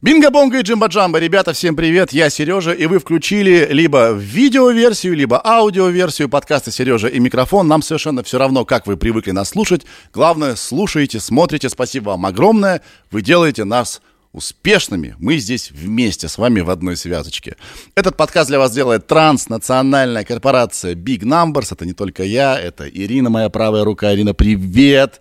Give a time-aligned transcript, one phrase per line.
[0.00, 1.18] Бинго-бонго и джимба-джамба.
[1.18, 7.18] Ребята, всем привет, я Сережа, и вы включили либо видеоверсию, либо аудиоверсию подкаста «Сережа и
[7.18, 7.66] микрофон».
[7.66, 9.84] Нам совершенно все равно, как вы привыкли нас слушать.
[10.14, 11.68] Главное, слушаете, смотрите.
[11.68, 12.80] Спасибо вам огромное.
[13.10, 14.00] Вы делаете нас
[14.32, 15.16] успешными.
[15.18, 17.56] Мы здесь вместе с вами в одной связочке.
[17.96, 21.70] Этот подкаст для вас делает транснациональная корпорация Big Numbers.
[21.72, 24.14] Это не только я, это Ирина, моя правая рука.
[24.14, 25.20] Ирина, привет!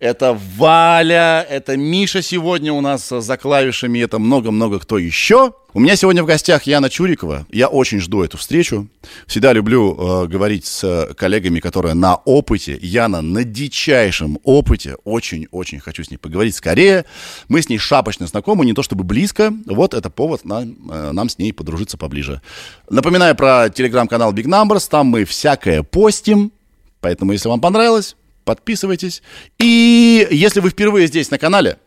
[0.00, 5.52] Это Валя, это Миша сегодня у нас за клавишами, это много-много кто еще.
[5.72, 7.46] У меня сегодня в гостях Яна Чурикова.
[7.48, 8.88] Я очень жду эту встречу.
[9.28, 12.76] Всегда люблю э, говорить с коллегами, которые на опыте.
[12.82, 14.96] Яна на дичайшем опыте.
[15.04, 17.04] Очень-очень хочу с ней поговорить скорее.
[17.46, 19.52] Мы с ней шапочно знакомы, не то чтобы близко.
[19.64, 22.42] Вот это повод на, э, нам с ней подружиться поближе.
[22.90, 24.88] Напоминаю про телеграм-канал Big Numbers.
[24.90, 26.50] Там мы всякое постим.
[27.00, 29.22] Поэтому, если вам понравилось, подписывайтесь.
[29.58, 31.78] И если вы впервые здесь на канале,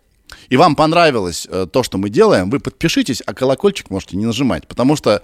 [0.50, 4.68] и вам понравилось э, то, что мы делаем, вы подпишитесь, а колокольчик можете не нажимать,
[4.68, 5.22] потому что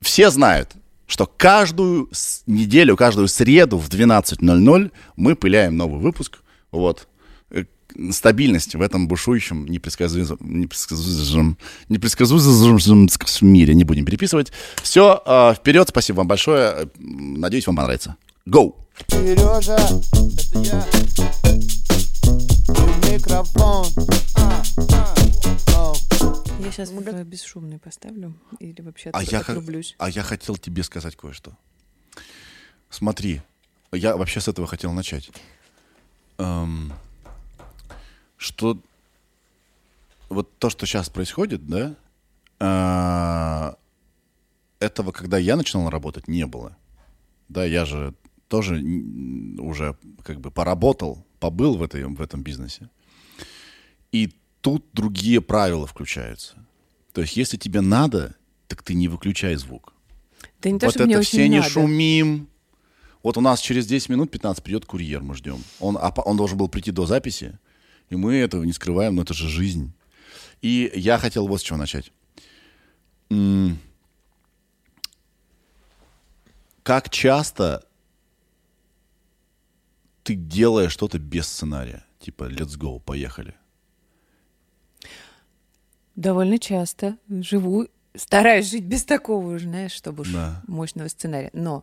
[0.00, 0.70] все знают,
[1.06, 2.08] что каждую
[2.46, 6.38] неделю, каждую среду в 12.00 мы пыляем новый выпуск.
[6.70, 7.08] Вот.
[7.50, 7.64] Э,
[8.10, 11.56] стабильность в этом бушующем, непредсказуемом, непредсказуемом,
[13.42, 13.74] мире.
[13.74, 14.52] Не будем переписывать.
[14.82, 16.90] Все, э, вперед, спасибо вам большое.
[16.98, 18.16] Надеюсь, вам понравится.
[18.46, 18.74] Go!
[19.06, 20.80] Сережа, это я.
[22.74, 23.86] И микрофон.
[24.36, 25.14] А, а,
[25.76, 25.94] о.
[26.60, 29.94] Я сейчас бесшумный поставлю или вообще А я, отрублюсь.
[29.98, 31.52] а я хотел тебе сказать кое-что.
[32.90, 33.42] Смотри,
[33.92, 35.30] я вообще с этого хотел начать.
[36.38, 36.92] Эм,
[38.36, 38.78] что
[40.28, 41.94] вот то, что сейчас происходит, да,
[42.60, 43.74] э,
[44.84, 46.76] этого, когда я начинал работать, не было.
[47.48, 48.14] Да, я же
[48.48, 48.82] тоже
[49.58, 52.90] уже как бы поработал, побыл в, этой, в этом бизнесе.
[54.10, 56.56] И тут другие правила включаются.
[57.12, 59.92] То есть, если тебе надо, так ты не выключай звук.
[60.62, 61.70] Да не то, вот что это мне все не надо.
[61.70, 62.48] шумим.
[63.22, 65.62] Вот у нас через 10 минут 15 придет курьер, мы ждем.
[65.80, 67.58] Он, а он должен был прийти до записи,
[68.10, 69.92] и мы этого не скрываем, но это же жизнь.
[70.62, 72.12] И я хотел вот с чего начать.
[76.82, 77.84] Как часто
[80.28, 82.04] ты делаешь что-то без сценария?
[82.20, 83.54] Типа, let's go, поехали.
[86.16, 90.62] Довольно часто живу, стараюсь жить без такого, уже, знаешь, чтобы уж Да.
[90.66, 91.48] мощного сценария.
[91.54, 91.82] Но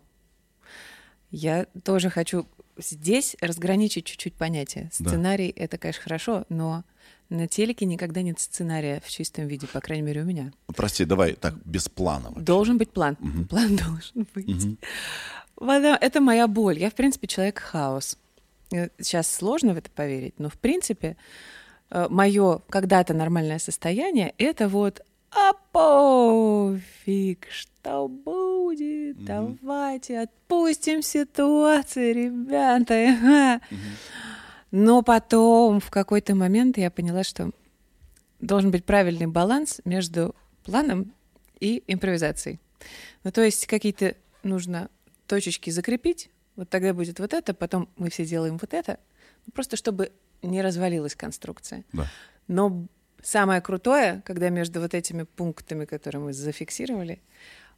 [1.31, 2.47] я тоже хочу
[2.77, 4.91] здесь разграничить чуть-чуть понятие.
[4.99, 5.09] Да.
[5.09, 6.83] Сценарий— это, конечно, хорошо, но
[7.29, 10.51] на телеке никогда нет сценария в чистом виде, по крайней мере, у меня.
[10.75, 12.29] Прости, давай так, без плана.
[12.29, 12.43] вообще.
[12.43, 13.15] Должен быть план.
[13.49, 14.77] План должен быть.
[15.59, 16.77] Да, Это моя боль.
[16.77, 18.19] Я, в принципе, человек-хаос.
[18.69, 21.17] Сейчас сложно в это поверить, но, в принципе,
[21.91, 33.59] мое когда-то нормальное состояние— это вот а пофиг, что будет, давайте отпустим ситуацию, ребята.
[34.71, 37.51] Но потом в какой-то момент я поняла, что
[38.39, 40.33] должен быть правильный баланс между
[40.63, 41.13] планом
[41.59, 42.59] и импровизацией.
[43.23, 44.89] Ну, то есть какие-то нужно
[45.27, 48.99] точечки закрепить, вот тогда будет вот это, потом мы все делаем вот это,
[49.45, 50.11] ну, просто чтобы
[50.41, 51.83] не развалилась конструкция.
[51.93, 52.07] Да.
[52.47, 52.87] Но
[53.21, 57.21] самое крутое, когда между вот этими пунктами, которые мы зафиксировали,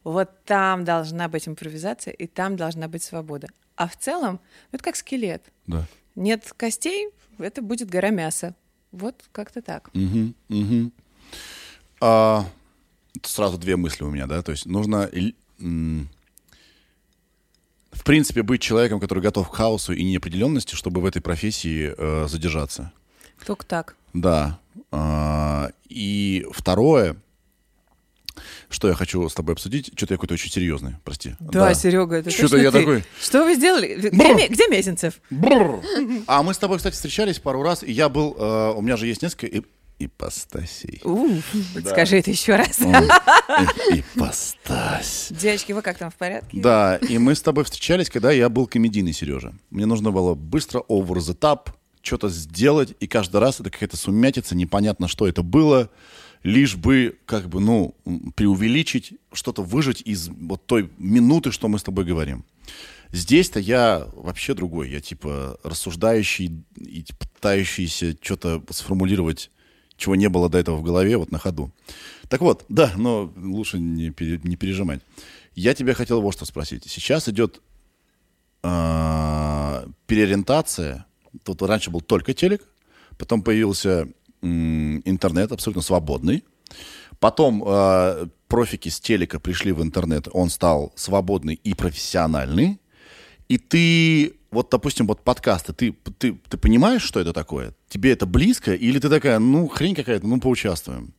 [0.04, 3.48] вот там должна быть импровизация, и там должна быть свобода.
[3.76, 4.40] А в целом,
[4.72, 5.44] это как скелет.
[5.66, 5.86] Да.
[6.16, 8.56] Нет костей, это будет гора мяса.
[8.92, 9.90] Вот как-то так.
[9.94, 10.94] Мгм, мгм.
[12.00, 12.46] А,
[13.22, 15.10] сразу две мысли у меня, да, то есть нужно,
[17.98, 22.28] в принципе, быть человеком, который готов к хаосу и неопределенности, чтобы в этой профессии э,
[22.30, 22.92] задержаться.
[23.46, 23.96] Только так.
[24.14, 24.60] Да.
[24.92, 27.18] А, и второе,
[28.70, 31.36] что я хочу с тобой обсудить, что-то я какой-то очень серьезный, прости.
[31.40, 32.80] Да, Серега, это Что-то я ты.
[32.80, 33.96] такой- Что вы сделали?
[33.96, 34.50] Где, Бррр.
[34.50, 35.16] Где Мезенцев?
[35.30, 35.82] Бррр.
[36.28, 39.08] А мы с тобой, кстати, встречались пару раз, и я был, э, у меня же
[39.08, 39.62] есть несколько
[40.00, 41.02] ипостасей.
[41.04, 41.40] У,
[41.86, 42.80] Скажи это еще раз.
[42.82, 45.28] И- Ипостась.
[45.32, 46.60] Девочки, вы как там в порядке?
[46.60, 49.54] Да, и мы с тобой встречались, когда я был комедийный Сережа.
[49.70, 51.70] Мне нужно было быстро over the top
[52.02, 55.90] что-то сделать, и каждый раз это какая-то сумятица, непонятно, что это было,
[56.44, 57.96] лишь бы, как бы, ну,
[58.36, 62.46] преувеличить, что-то выжить из вот той минуты, что мы с тобой говорим.
[63.12, 64.90] Здесь-то я вообще другой.
[64.90, 69.50] Я типа рассуждающий и пытающийся что-то сформулировать,
[69.98, 71.72] чего не было до этого в голове, вот на ходу.
[72.30, 75.02] Так вот, да, но лучше не, пере- не пережимать.
[75.56, 76.84] Я тебя хотел вот что спросить.
[76.88, 77.62] Сейчас идет
[78.64, 81.06] а, переориентация.
[81.44, 82.64] Тут раньше был только телек,
[83.18, 84.08] потом появился
[84.42, 86.44] м, интернет абсолютно свободный.
[87.20, 92.80] Потом э, профики с телека пришли в интернет, он стал свободный и профессиональный.
[93.48, 97.74] И ты, вот, допустим, вот подкасты, ты, ты, ты понимаешь, что это такое?
[97.90, 98.74] Тебе это близко?
[98.74, 101.14] Или ты такая, ну, хрень какая-то, ну, поучаствуем?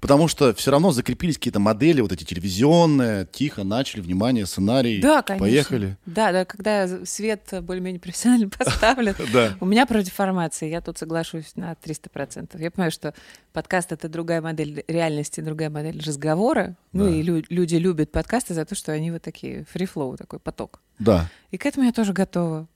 [0.00, 5.22] Потому что все равно закрепились какие-то модели, вот эти телевизионные, тихо начали, внимание, сценарий, Да,
[5.22, 5.46] конечно.
[5.46, 5.96] поехали.
[6.06, 9.14] Да, да, когда свет более-менее профессионально поставлен,
[9.60, 12.60] у меня против формации, я тут соглашусь на 300%.
[12.60, 13.14] Я понимаю, что
[13.52, 16.76] подкаст— это другая модель реальности, другая модель разговора.
[16.92, 20.80] Ну и лю- люди любят подкасты за то, что они вот такие, фрифлоу такой поток.
[20.98, 21.30] Да.
[21.50, 22.66] И к этому я тоже готова.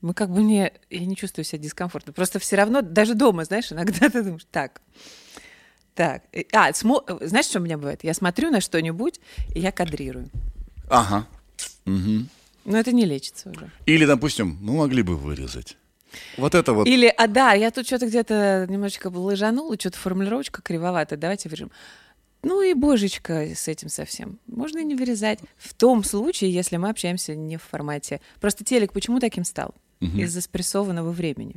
[0.00, 0.72] Мы как бы не...
[0.90, 2.12] Я не чувствую себя дискомфортно.
[2.12, 4.80] Просто все равно, даже дома, знаешь, иногда ты думаешь, так,
[5.98, 6.22] так.
[6.32, 8.04] э, А, смо- э, знаешь, что у меня бывает?
[8.04, 9.20] Я смотрю на что-нибудь,
[9.54, 10.30] и я кадрирую.
[10.88, 11.26] Ага.
[11.84, 12.28] Мгм.
[12.64, 13.70] Но это не лечится уже.
[13.86, 15.76] Или, допустим, ну, могли бы вырезать.
[16.36, 16.86] Вот это вот.
[16.86, 21.70] Или, а да, я тут что-то где-то немножечко лыжанула, что-то формулировочка кривоватая, давайте вырежем.
[22.44, 24.38] Ну и божечка с этим совсем.
[24.46, 25.40] Можно и не вырезать.
[25.56, 28.20] В том случае, если мы общаемся не в формате.
[28.40, 29.74] Просто телек почему таким стал?
[30.00, 31.56] Из-за спрессованного времени.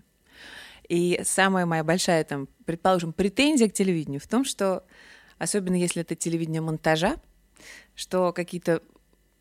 [0.91, 4.83] И самая моя большая, там, предположим, претензия к телевидению в том, что,
[5.37, 7.15] особенно если это телевидение монтажа,
[7.95, 8.83] что какие-то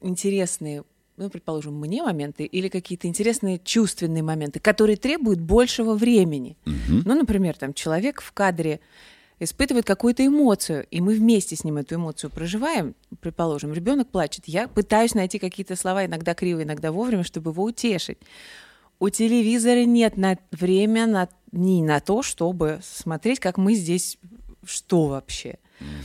[0.00, 0.84] интересные,
[1.16, 6.56] ну, предположим, мне моменты или какие-то интересные чувственные моменты, которые требуют большего времени.
[7.04, 8.78] Ну, например, там человек в кадре
[9.40, 14.68] испытывает какую-то эмоцию, и мы вместе с ним эту эмоцию проживаем, предположим, ребенок плачет, я
[14.68, 18.18] пытаюсь найти какие-то слова, иногда криво, иногда вовремя, чтобы его утешить.
[19.00, 24.18] У телевизора нет на время на, ни на то, чтобы смотреть, как мы здесь,
[24.64, 25.58] что вообще.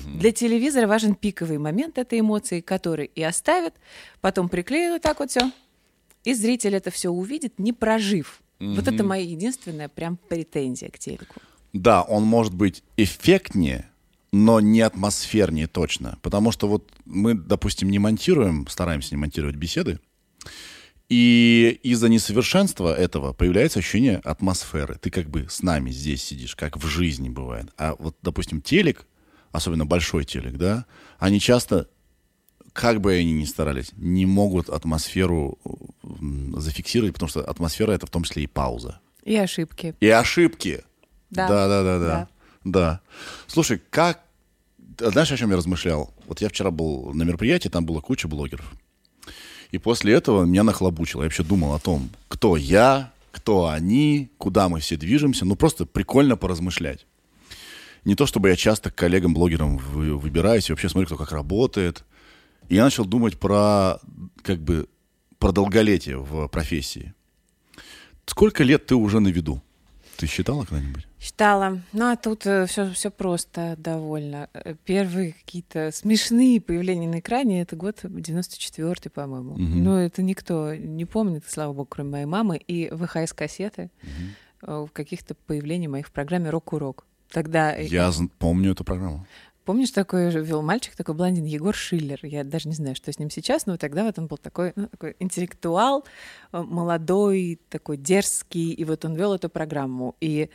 [0.06, 3.74] Для телевизора важен пиковый момент этой эмоции, который и оставят,
[4.22, 5.52] потом приклеят вот так вот все,
[6.24, 8.42] и зритель это все увидит, не прожив.
[8.60, 11.42] Вот это моя единственная прям претензия к телеку.
[11.74, 13.90] Да, он может быть эффектнее,
[14.32, 16.18] но не атмосфернее точно.
[16.22, 20.00] Потому что вот мы, допустим, не монтируем, стараемся не монтировать беседы,
[21.08, 24.96] и из-за несовершенства этого появляется ощущение атмосферы.
[24.96, 27.68] Ты как бы с нами здесь сидишь, как в жизни бывает.
[27.78, 29.06] А вот, допустим, телек,
[29.52, 30.86] особенно большой телек, да,
[31.20, 31.90] они часто,
[32.74, 35.60] как бы они ни старались, не могут атмосферу
[36.58, 39.00] зафиксировать, потому что атмосфера— это в том числе и пауза.
[39.24, 39.96] И ошибки.
[40.00, 40.84] И ошибки.
[41.30, 41.48] Да.
[41.48, 42.08] Да, да, да, да.
[42.08, 42.30] Да.
[42.64, 43.02] Да.
[43.48, 44.24] Слушай, как...
[45.00, 46.14] а Знаешь, о чем я размышлял?
[46.26, 48.74] Вот я вчера был на мероприятии, там была куча блогеров.
[49.72, 51.22] И после этого меня нахлобучило.
[51.22, 55.46] Я вообще думал о том, кто я, кто они, куда мы все движемся.
[55.46, 57.06] Ну, просто прикольно поразмышлять.
[58.06, 62.06] Не то, чтобы я часто к коллегам-блогерам вы- выбираюсь и вообще смотрю, кто как работает.
[62.70, 64.00] И я начал думать про,
[64.44, 64.88] как бы,
[65.40, 67.14] про долголетие в профессии.
[68.26, 69.62] Сколько лет ты уже на виду?
[70.18, 71.08] Ты считала когда-нибудь?
[71.20, 71.82] Считала.
[71.92, 74.50] Ну, а тут все, все просто довольно.
[74.54, 79.58] Э, Первые какие-то смешные появления на экране— это год 94-й, по-моему.
[79.58, 79.84] Мгм.
[79.84, 82.58] Ну, это никто не помнит, слава богу, кроме моей мамы.
[82.58, 83.90] И ВХС-кассеты
[84.62, 87.06] э, каких-то появлений моих в программе «Рок-урок».
[87.32, 89.26] Тогда, э, Я помню эту программу.
[89.66, 92.20] Помнишь, такой вел мальчик, такой блондин Егор Шиллер.
[92.24, 94.88] Я даже не знаю, что с ним сейчас, но тогда вот он был такой, ну,
[94.88, 96.06] такой интеллектуал,
[96.52, 100.16] э, молодой, такой дерзкий, и вот он вел эту программу.
[100.22, 100.50] И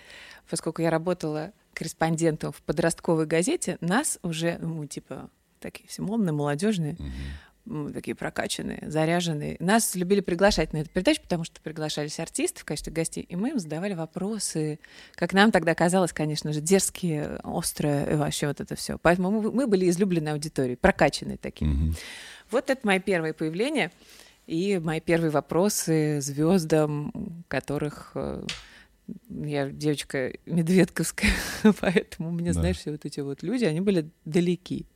[0.49, 6.97] поскольку я работала корреспондентом в подростковой газете, нас уже, ну, типа, такие все модные, молодежные,
[7.67, 9.57] м, такие прокачанные, заряженные.
[9.61, 13.51] Нас любили приглашать на эту передачу, потому что приглашались артисты в качестве гостей, и мы
[13.51, 14.79] им задавали вопросы,
[15.15, 18.99] как нам тогда казалось, конечно же, дерзкие, острые, и вообще вот это все.
[18.99, 21.71] Поэтому мы, мы были излюбленной аудиторией, прокачанные такие.
[21.71, 21.95] Мгм.
[22.51, 23.93] Вот это мои первые появления
[24.47, 28.45] и мои первые вопросы звездам, которых э,
[29.29, 31.31] я девочка медведковская,
[31.81, 32.61] поэтому мне, Да.
[32.61, 34.87] знаешь, все вот эти вот люди, они были далеки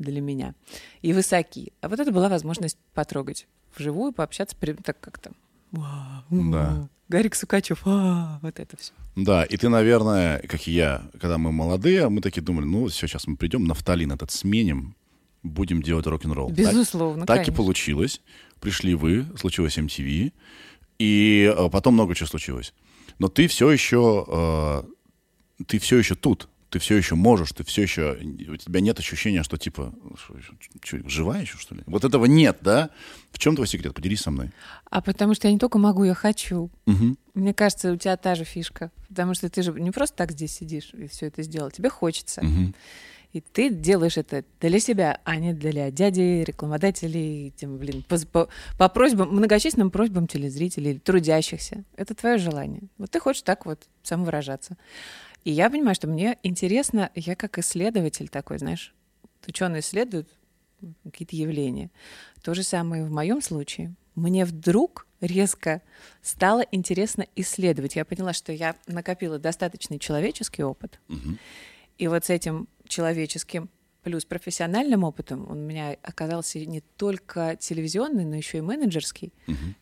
[0.00, 0.54] для меня
[1.02, 1.72] и высоки.
[1.80, 5.30] А вот это была возможность потрогать вживую, пообщаться, при- так как-то.
[5.70, 6.88] «Вау, Да.
[7.08, 8.92] Гарик Сукачев, а, вот это все.
[9.16, 13.06] Да, и ты, наверное, как и я, когда мы молодые, мы такие думали, ну, все,
[13.08, 14.94] сейчас мы придем, нафталин этот сменим,
[15.42, 16.48] будем делать рок-н-ролл.
[16.50, 17.54] Так- Безусловно, Так, и конечно.
[17.56, 18.20] получилось.
[18.60, 20.32] Пришли вы, случилось MTV,
[20.98, 22.74] и э, потом много чего случилось.
[23.18, 24.82] Но ты все еще, э,
[25.66, 28.16] ты все еще тут, ты все еще можешь, ты все еще,
[28.48, 30.34] у тебя нет ощущения, что типа, что,
[30.82, 31.82] чё, живая еще, что ли?
[31.86, 32.90] Вот этого нет, да?
[33.32, 33.92] В чем твой секрет?
[33.94, 34.50] Поделись со мной.
[34.88, 36.70] А потому что я не только могу, я хочу.
[36.86, 37.18] Мгм.
[37.34, 38.90] Мне кажется, у тебя та же фишка.
[39.08, 41.70] Потому что ты же не просто так здесь сидишь и все это сделал.
[41.70, 42.42] Тебе хочется.
[42.44, 42.74] Мгм.
[43.32, 48.48] И ты делаешь это для себя, а не для дяди, рекламодателей, тем, блин, по, по-
[48.76, 51.84] по просьбам, многочисленным просьбам телезрителей, трудящихся.
[51.96, 52.82] Это твое желание.
[52.98, 54.76] Вот ты хочешь так вот самовыражаться.
[55.44, 58.94] И я понимаю, что мне интересно, я как исследователь такой, знаешь,
[59.46, 60.28] ученые исследуют
[61.04, 61.90] какие-то явления.
[62.42, 63.94] То же самое и в моем случае.
[64.14, 65.82] Мне вдруг резко
[66.22, 67.96] стало интересно исследовать.
[67.96, 71.00] Я поняла, что я накопила достаточный человеческий опыт.
[71.98, 73.70] И вот с этим человеческим
[74.02, 79.32] плюс профессиональным опытом он у меня оказался не только телевизионный, но еще и менеджерский.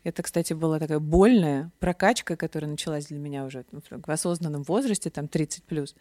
[0.03, 5.27] Это, кстати, была такая больная прокачка, которая началась для меня уже в осознанном возрасте, там
[5.27, 5.95] 30 плюс.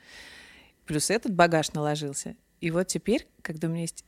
[0.86, 2.34] Плюс этот багаж наложился.
[2.60, 4.04] И вот теперь, когда у меня есть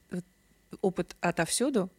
[0.80, 1.90] опыт отовсюду,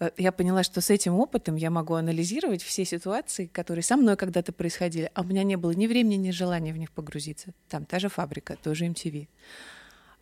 [0.00, 4.16] э, я поняла, что с этим опытом я могу анализировать все ситуации, которые со мной
[4.16, 7.52] когда-то происходили, а у меня не было ни времени, ни желания в них погрузиться.
[7.68, 9.28] Там та же фабрика, тоже MTV.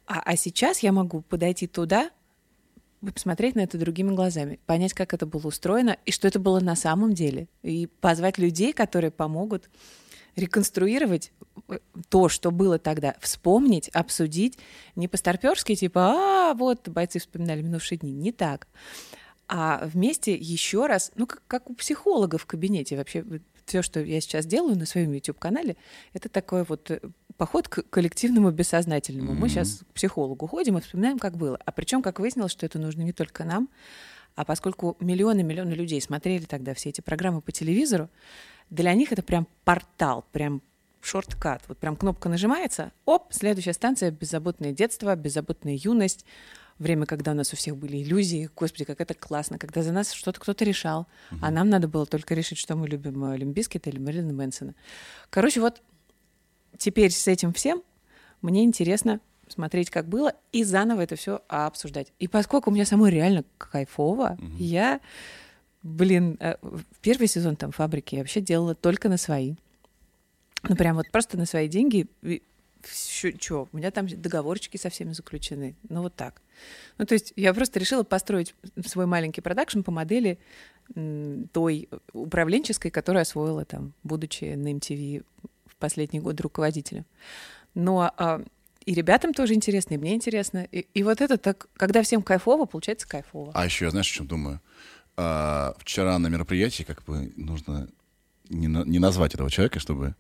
[0.07, 2.11] А, а сейчас я могу подойти туда,
[3.01, 6.77] посмотреть на это другими глазами, понять, как это было устроено и что это было на
[6.77, 9.69] самом деле, и позвать людей, которые помогут
[10.37, 11.33] реконструировать
[11.69, 11.79] э,
[12.09, 14.59] то, что было тогда, вспомнить, обсудить,
[14.97, 18.69] не по-старперски, типа, а, вот, бойцы вспоминали минувшие дни, не так,
[19.49, 22.97] а вместе еще раз, ну, как, как у психолога в кабинете.
[22.97, 23.23] Вообще,
[23.67, 25.77] все, что я сейчас делаю на своем YouTube-канале,
[26.15, 27.01] это такой вот э,
[27.37, 29.35] поход к коллективному бессознательному.
[29.35, 31.59] Мы сейчас к психологу ходим и вспоминаем, как было.
[31.65, 33.69] А причем, как выяснилось, что это нужно не только нам,
[34.35, 38.09] а поскольку миллионы-миллионы людей смотрели тогда все эти программы по телевизору,
[38.71, 40.63] для них это прям портал, прям
[41.03, 41.63] шорткат.
[41.69, 46.25] Вот прям кнопка нажимается, оп, следующая станция— беззаботное детство, беззаботная юность,
[46.79, 48.51] время, когда у нас у всех были иллюзии.
[48.57, 51.07] Господи, как это классно, когда за нас что-то кто-то решал,
[51.41, 54.75] а нам надо было только решить, что мы любим э, Олимпийские или Мэрилина Мэнсона.
[55.31, 55.83] Короче, вот
[56.83, 57.83] теперь с этим всем
[58.41, 62.13] мне интересно смотреть, как было, и заново это все обсуждать.
[62.19, 65.01] И поскольку у меня самой реально кайфово, я,
[65.83, 66.57] блин, э,
[67.03, 69.55] первый сезон там фабрики я вообще делала только на свои.
[70.69, 72.09] Ну, прям вот просто на свои деньги.
[72.85, 75.77] Что, у меня там договорчики со всеми заключены.
[75.89, 76.43] Ну, вот так.
[76.99, 80.39] Ну, то есть я просто решила построить свой маленький продакшн по модели
[81.53, 85.25] той управленческой, которую освоила там, будучи на MTV
[85.83, 87.05] последний год руководителем.
[87.75, 88.41] Но а,
[88.87, 90.67] и ребятам тоже интересно, и мне интересно.
[90.73, 93.51] И, и вот это так, когда всем кайфово, получается кайфово.
[93.55, 94.61] А еще я, знаешь, о чем думаю?
[95.17, 97.89] А, вчера на мероприятии, как бы, нужно
[98.49, 100.15] не, на- не назвать этого человека, чтобы...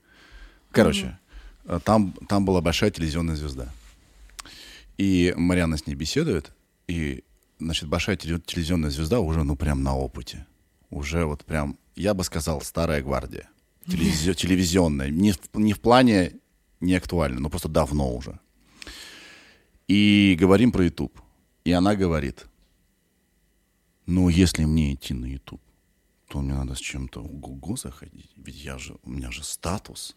[0.70, 1.18] Короче,
[1.64, 3.68] а, там, там была большая телевизионная звезда.
[4.98, 6.52] И Марьяна с ней беседует,
[6.88, 7.24] и,
[7.58, 10.46] значит, большая теле- телевизионная звезда уже, ну, прям на опыте.
[10.90, 13.48] Уже вот прям, я бы сказал, старая гвардия.
[13.86, 15.10] Телевизи- телевизионная.
[15.10, 16.32] Не в, не в плане
[16.80, 18.38] не актуально, но просто давно уже.
[19.88, 21.20] И говорим про YouTube.
[21.64, 22.46] И она говорит,
[24.06, 25.62] ну, если мне идти на YouTube,
[26.28, 28.30] то мне надо с чем-то в Гугу заходить.
[28.36, 30.16] Ведь я же, у меня же статус.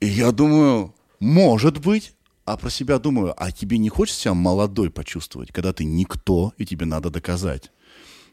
[0.00, 2.14] И я думаю, может быть.
[2.44, 6.64] А про себя думаю, а тебе не хочется себя молодой почувствовать, когда ты никто, и
[6.64, 7.70] тебе надо доказать?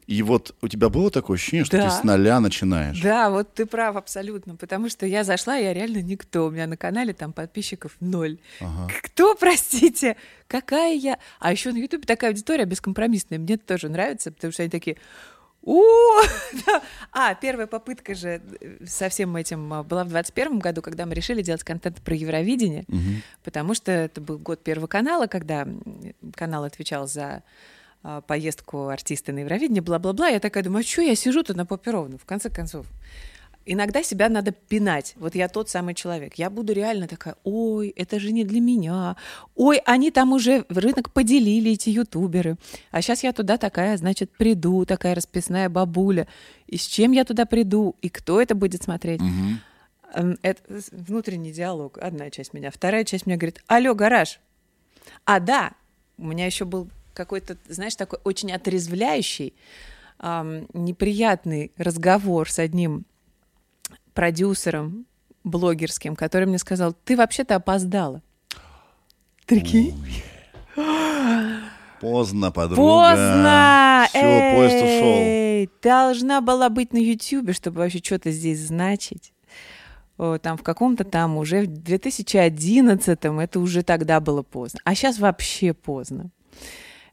[0.08, 1.90] И вот у тебя было такое ощущение, что Да.
[1.90, 3.02] ты с нуля начинаешь?
[3.02, 6.78] Да, вот ты прав абсолютно, потому что я зашла, я реально никто, у меня на
[6.78, 8.38] канале там подписчиков ноль.
[9.02, 10.16] Кто, простите,
[10.48, 11.18] какая я?
[11.40, 14.98] А еще на Ютубе такая аудитория бескомпромиссная, мне это тоже нравится, потому что они такие,
[15.64, 15.82] о,
[16.68, 16.84] да».
[17.12, 21.16] а первая попытка же э, со всем этим а, была в 21 году, когда мы
[21.16, 22.86] решили делать контент про Евровидение,
[23.44, 25.68] потому что это был год Первого канала, когда
[26.36, 27.42] канал отвечал за
[28.28, 30.28] поездку артиста на Евровидение, бла-бла-бла.
[30.28, 32.86] Я такая думаю, а что я сижу тут на попе ровно, в конце концов.
[33.68, 35.14] Иногда себя надо пинать.
[35.18, 36.36] Вот я тот самый человек.
[36.36, 39.16] Я буду реально такая, ой, это же не для меня.
[39.56, 42.58] Ой, они там уже в рынок поделили, эти ютуберы.
[42.92, 46.28] А сейчас я туда такая, значит, приду, такая расписная бабуля.
[46.68, 47.96] И с чем я туда приду?
[48.04, 49.22] И кто это будет смотреть?
[50.14, 52.70] Эм, Это внутренний диалог, одна часть меня.
[52.70, 54.40] Вторая часть меня говорит, алло, гараж.
[55.26, 55.72] А, да,
[56.20, 59.56] у меня еще был какой-то, знаешь, такой очень отрезвляющий,
[60.20, 63.06] ам, неприятный разговор с одним
[64.14, 65.08] продюсером
[65.44, 68.22] блогерским, который мне сказал, ты вообще-то опоздала.
[69.46, 69.96] Прикинь?
[72.02, 72.82] Поздно, подруга.
[72.82, 74.06] Поздно!
[74.10, 75.80] Все, поезд ушел.
[75.82, 79.34] Должна была быть на Ютьюбе, чтобы вообще что-то здесь значить.
[80.18, 84.80] Там в каком-то там уже в 2011 это уже тогда было поздно.
[84.84, 86.30] А сейчас вообще поздно.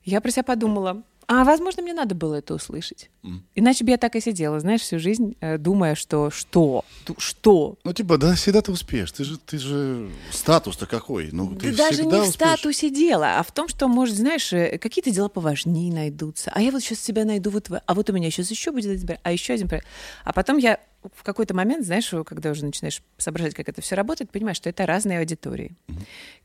[0.04, 3.09] Я про себя подумала, а возможно, мне надо было это услышать.
[3.54, 6.85] Иначе бы я так и сидела, знаешь, всю жизнь, э, думая, что что?
[7.16, 7.76] Что?
[7.85, 9.12] Ну, типа, да, всегда ты успеешь.
[9.12, 11.30] Ты же, ты же статус-то какой?
[11.32, 12.35] Ну, ты Да даже не в успеешь.
[12.35, 16.50] статусе дела, а в том, что, может, знаешь, э, какие-то дела поважнее найдутся.
[16.54, 18.90] А я вот сейчас себя найду, вот, в- а вот у меня сейчас еще будет
[18.90, 19.87] один проект, а еще один проект.
[20.25, 20.80] А потом я
[21.14, 24.87] в какой-то момент, знаешь, когда уже начинаешь соображать, как это все работает, понимаешь, что это
[24.87, 25.75] разные аудитории.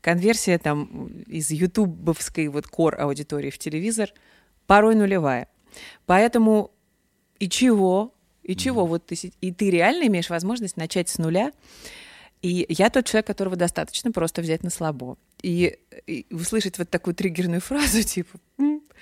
[0.00, 4.10] Конверсия там из ютубовской вот кор аудитории в телевизор
[4.66, 5.48] порой нулевая.
[6.06, 6.72] Поэтому
[7.38, 11.52] и чего, и чего, вот ты, и ты реально имеешь возможность начать с нуля.
[12.40, 15.18] И я тот человек, которого достаточно просто взять на слабо.
[15.42, 18.38] И, и услышать вот такую триггерную фразу, типа,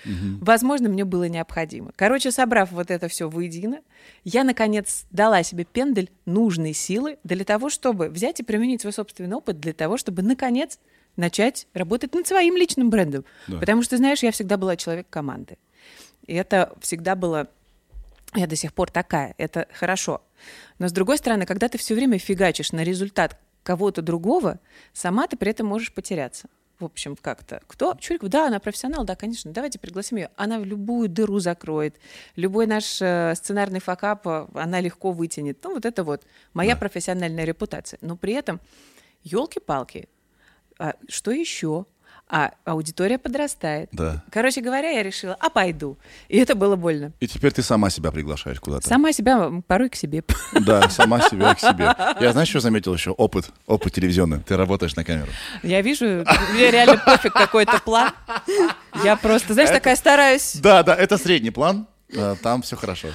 [0.05, 1.93] «М, возможно, мне было необходимо.
[1.97, 3.81] Короче, собрав вот это все воедино,
[4.25, 9.37] я, наконец, дала себе пендель нужной силы для того, чтобы взять и применить свой собственный
[9.37, 10.79] опыт, для того, чтобы, наконец,
[11.17, 13.25] начать работать над своим личным брендом.
[13.47, 13.59] Да.
[13.59, 15.57] Потому что, знаешь, я всегда была человек команды.
[16.26, 17.49] И это всегда было
[18.35, 20.23] я до сих пор такая, это хорошо.
[20.79, 24.61] Но с другой стороны, когда ты все время фигачишь на результат кого-то другого,
[24.93, 26.49] сама ты при этом можешь потеряться.
[26.78, 27.62] В общем, как-то.
[27.66, 27.95] Кто?
[27.99, 28.28] Чуриков?
[28.28, 29.50] Да, она профессионал, да, конечно.
[29.50, 30.30] Давайте пригласим ее.
[30.37, 31.97] Она в любую дыру закроет.
[32.37, 35.59] Любой наш э, сценарный факап э, она легко вытянет.
[35.64, 37.99] Ну, вот это вот моя профессиональная репутация.
[38.02, 38.61] Но при этом,
[39.23, 40.09] елки-палки,
[40.78, 41.87] а что еще?
[42.28, 43.88] А аудитория подрастает.
[43.92, 44.25] Да.
[44.33, 45.97] Короче говоря, я решила, а пойду.
[46.28, 47.12] И это было больно.
[47.21, 48.88] И теперь ты сама себя приглашаешь куда-то.
[48.88, 50.25] Сама себя порой к себе.
[50.52, 51.95] Да, сама себя к себе.
[52.21, 53.11] Я знаешь, что заметил еще?
[53.12, 53.50] Опыт.
[53.68, 54.40] Опыт телевизионный.
[54.40, 55.28] Ты работаешь на камеру.
[55.62, 58.11] Я вижу, мне реально пофиг какой-то план.
[59.04, 60.56] Я просто, знаешь, такая стараюсь.
[60.56, 61.87] Да, да, это средний план.
[62.16, 63.09] А, Там все хорошо.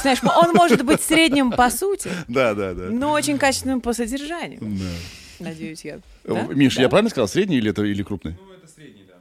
[0.00, 2.90] Знаешь, он может быть средним по сути, Да, да, да.
[2.90, 4.58] но очень качественным по содержанию.
[4.60, 4.84] Да.
[5.46, 5.94] Надеюсь, я.
[5.96, 6.42] Э, Да?
[6.54, 6.82] Миш, Да?
[6.82, 7.26] я правильно сказал?
[7.28, 8.36] Средний или это или крупный?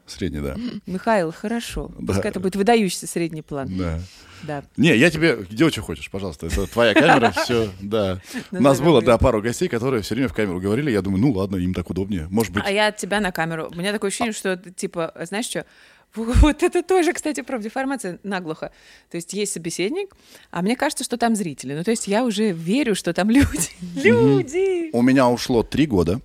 [0.06, 0.58] Ну, средний, да.
[0.86, 1.92] Михаил, хорошо.
[2.00, 2.14] Да.
[2.14, 3.70] Пускай это будет выдающийся средний план.
[3.78, 4.00] Да.
[4.44, 4.64] Да.
[4.76, 6.48] Не, я тебе делай, что хочешь, пожалуйста.
[6.48, 8.20] Это твоя камера, все, да.
[8.52, 10.92] У нас было, да, пару гостей, которые все время в камеру говорили.
[10.92, 12.28] Я думаю, ну ладно, им так удобнее.
[12.30, 13.70] Может быть, А я от тебя на камеру.
[13.72, 15.66] У меня такое ощущение, что, типа, знаешь что,
[16.16, 18.72] вот это тоже, кстати, профдеформация наглухо.
[19.10, 20.16] То есть есть собеседник,
[20.50, 21.74] а мне кажется, что там зрители.
[21.74, 23.70] Ну, то есть я уже верю, что там люди.
[23.96, 24.90] Люди!
[24.94, 26.20] у меня ушло три года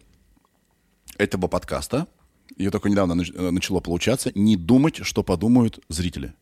[1.19, 2.07] этого подкаста.
[2.57, 4.31] Ее только недавно э, начало получаться.
[4.35, 6.35] Не думать, что подумают зрители.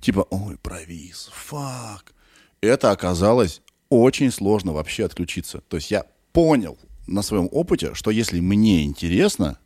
[0.00, 2.14] Типа, ой, провис, фак.
[2.60, 5.60] Это оказалось очень сложно вообще отключиться.
[5.68, 9.58] То есть я понял на своем опыте, что если мне интересно,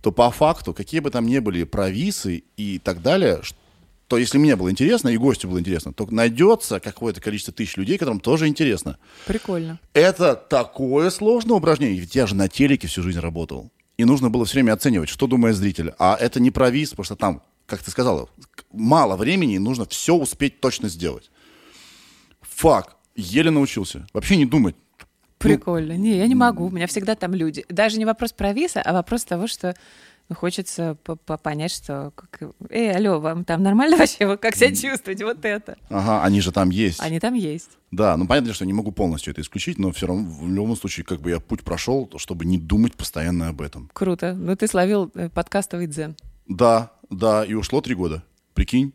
[0.00, 3.40] то по факту, какие бы там ни были провисы и так далее,
[4.06, 7.96] то если мне было интересно и гостю было интересно, то найдется какое-то количество тысяч людей,
[7.96, 8.98] которым тоже интересно.
[9.26, 9.80] Прикольно.
[9.94, 11.98] Это такое сложное упражнение.
[11.98, 13.70] Ведь я же на телеке всю жизнь работал.
[13.96, 15.92] И нужно было все время оценивать, что думает зритель.
[15.98, 18.28] А это не провис, потому что там, как ты сказала,
[18.72, 21.30] мало времени, и нужно все успеть точно сделать.
[22.40, 22.96] Фак.
[23.14, 24.06] Еле научился.
[24.12, 24.74] Вообще не думать.
[25.38, 25.96] Прикольно.
[25.96, 26.66] Не, я не могу.
[26.66, 27.64] У меня всегда там люди.
[27.68, 29.76] Даже не вопрос про виса, а вопрос того, что
[30.28, 32.12] ну, хочется по- по- понять, что...
[32.14, 34.26] как- Эй, алло, вам там нормально вообще?
[34.26, 35.24] Вы как себя чувствуете?
[35.24, 35.76] Вот это.
[35.90, 37.00] Ага, они же там есть.
[37.00, 37.70] Они там есть.
[37.90, 41.04] Да, ну понятно, что не могу полностью это исключить, но все равно в любом случае
[41.04, 43.90] как бы я путь прошел, чтобы не думать постоянно об этом.
[43.92, 44.34] Круто.
[44.34, 46.16] Ну, ты словил э, подкастовый дзен.
[46.48, 48.22] Да, да, и ушло три года.
[48.54, 48.92] Прикинь,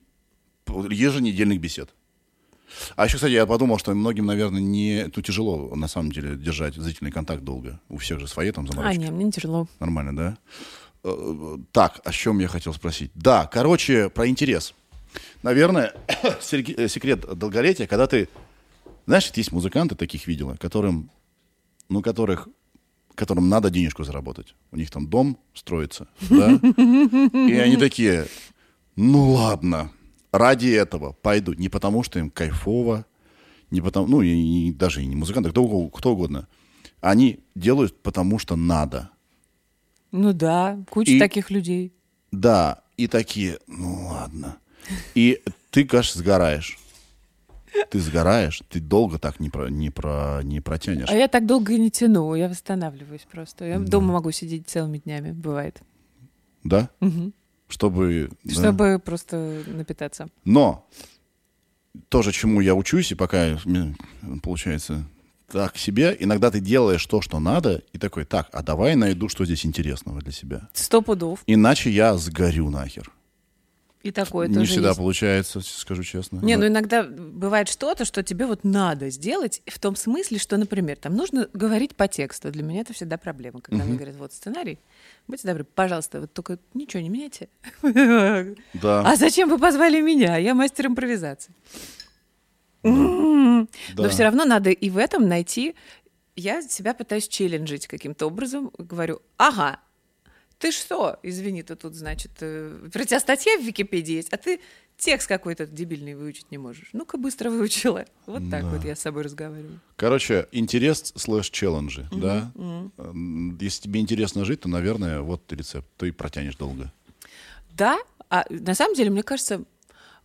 [0.68, 1.90] еженедельных бесед.
[2.96, 6.76] А еще, кстати, я подумал, что многим, наверное, не ну, тяжело на самом деле держать
[6.76, 7.80] зрительный контакт долго.
[7.90, 9.00] У всех же свои там А, заморочки.
[9.00, 9.68] не, мне не тяжело.
[9.80, 10.38] Нормально, да?
[11.04, 13.12] Э, Так, о чем я хотел спросить?
[13.16, 14.74] Да, короче, про интерес.
[15.44, 18.30] Наверное, э, секрет долголетия, когда ты...
[19.06, 21.10] Знаешь, есть музыканты, таких видела, которым,
[21.90, 22.48] ну, которых,
[23.16, 24.56] которым надо денежку заработать.
[24.72, 26.52] У них там дом строится, да?
[26.52, 28.28] И они такие,
[28.96, 29.92] ну ладно,
[30.32, 31.54] ради этого пойду.
[31.54, 33.06] Не потому, что им кайфово,
[33.72, 36.48] не потому, ну, и, и даже и не музыканты, кто, кто угодно.
[37.02, 39.10] Они делают, потому что надо.
[40.12, 41.94] Ну да, куча И- таких людей.
[42.32, 44.58] Да, и такие, ну ладно.
[45.16, 45.42] И
[45.72, 46.78] ты, кажется, сгораешь.
[47.92, 51.10] Ты сгораешь, ты долго так не, про, не, про, не протянешь.
[51.10, 53.66] А я так долго и не тяну, я восстанавливаюсь просто.
[53.66, 55.82] Я дома могу сидеть целыми днями, бывает.
[56.64, 56.90] Да?
[57.00, 57.34] Мгм.
[57.68, 58.32] Чтобы...
[58.44, 58.54] да.
[58.54, 60.28] Чтобы просто напитаться.
[60.46, 60.88] Но
[62.10, 63.58] тоже, чему я учусь, и пока
[64.42, 65.06] получается
[65.52, 69.46] так себе, иногда ты делаешь то, что надо, и такой, так, а давай найду, что
[69.46, 70.70] здесь интересного для себя.
[70.74, 71.44] Сто пудов.
[71.48, 73.12] Иначе я сгорю нахер.
[74.02, 74.98] И такое не тоже всегда есть.
[74.98, 76.40] получается, скажу честно.
[76.40, 76.62] Не, Да.
[76.62, 81.18] ну иногда бывает что-то, что тебе вот надо сделать, в том смысле, что, например, там
[81.18, 82.50] нужно говорить по тексту.
[82.50, 84.80] Для меня это всегда проблема, когда мне говорят, вот сценарий,
[85.28, 87.50] будьте добры, пожалуйста, вот только ничего не меняйте.
[87.84, 89.02] Да.
[89.06, 90.38] А зачем вы позвали меня?
[90.38, 91.54] Я мастер импровизации.
[92.84, 93.68] М.
[93.96, 94.04] Да.
[94.04, 95.76] Но все равно надо и в этом найти.
[96.36, 98.72] Я себя пытаюсь челленджить каким-то образом.
[98.78, 99.80] Говорю, ага,
[100.58, 101.20] ты что?
[101.24, 104.60] Извини, ты тут, значит, э, про тебя статья в Википедии есть, а ты
[104.98, 106.90] текст какой-то дебильный выучить не можешь.
[106.94, 108.06] Ну-ка быстро выучила.
[108.26, 108.70] Вот так Да.
[108.70, 109.80] вот я с собой разговариваю.
[109.96, 112.52] Короче, интерес слэш челленджи, да?
[112.56, 115.88] М, Если тебе интересно жить, то, наверное, вот рецепт.
[115.98, 116.92] Ты протянешь долго.
[117.72, 117.98] Да,
[118.30, 119.64] а на самом деле, мне кажется,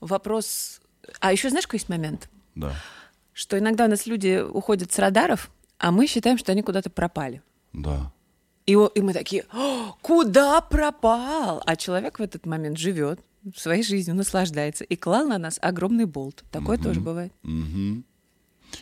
[0.01, 0.81] вопрос...
[1.21, 2.29] А еще знаешь, какой есть момент?
[2.55, 2.73] Да,
[3.33, 7.43] Что иногда у нас люди уходят с радаров, а мы считаем, что они куда-то пропали.
[7.73, 8.12] да.
[8.67, 11.62] И, и мы такие, «О, куда пропал?
[11.67, 13.21] А человек в этот момент живет
[13.55, 16.43] своей жизнью, наслаждается и клал на нас огромный болт.
[16.51, 17.31] Такое тоже бывает.
[17.43, 18.05] Мгм.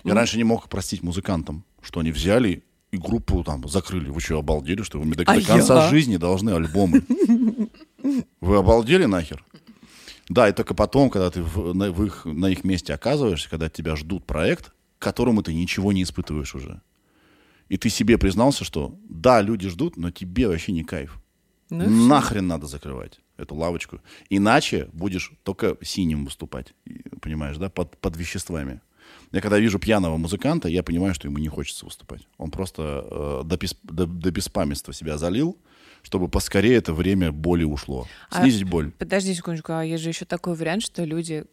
[0.04, 4.08] Я раньше не мог простить музыкантам, что они взяли и группу там закрыли.
[4.10, 5.90] Вы что, обалдели, что вы мне до, А до конца я?
[5.90, 7.02] жизни должны альбомы?
[8.40, 9.44] Вы обалдели нахер?
[10.28, 13.68] Да, и только потом, когда ты в- на, в их, на их месте оказываешься, когда
[13.68, 16.80] тебя ждут проект, к которому ты ничего не испытываешь уже.
[17.68, 21.18] И ты себе признался, что да, люди ждут, но тебе вообще не кайф.
[21.70, 21.88] Ну.
[21.88, 24.00] Нахрен надо закрывать эту лавочку.
[24.30, 26.74] Иначе будешь только синим выступать.
[27.20, 27.68] Понимаешь, да?
[27.70, 28.80] Под, под веществами.
[29.32, 32.26] Я когда вижу пьяного музыканта, я понимаю, что ему не хочется выступать.
[32.36, 35.56] Он просто э, до, бес- до- до беспамятства себя залил,
[36.02, 38.06] чтобы поскорее это время боли ушло.
[38.30, 38.90] А- Снизить боль.
[38.98, 41.44] Подожди секундочку, а есть же еще такой вариант, что люди,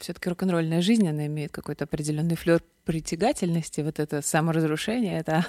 [0.00, 5.46] все-таки рок-н-ролльная жизнь, она имеет какой-то определенный флер притягательности, вот это саморазрушение, это.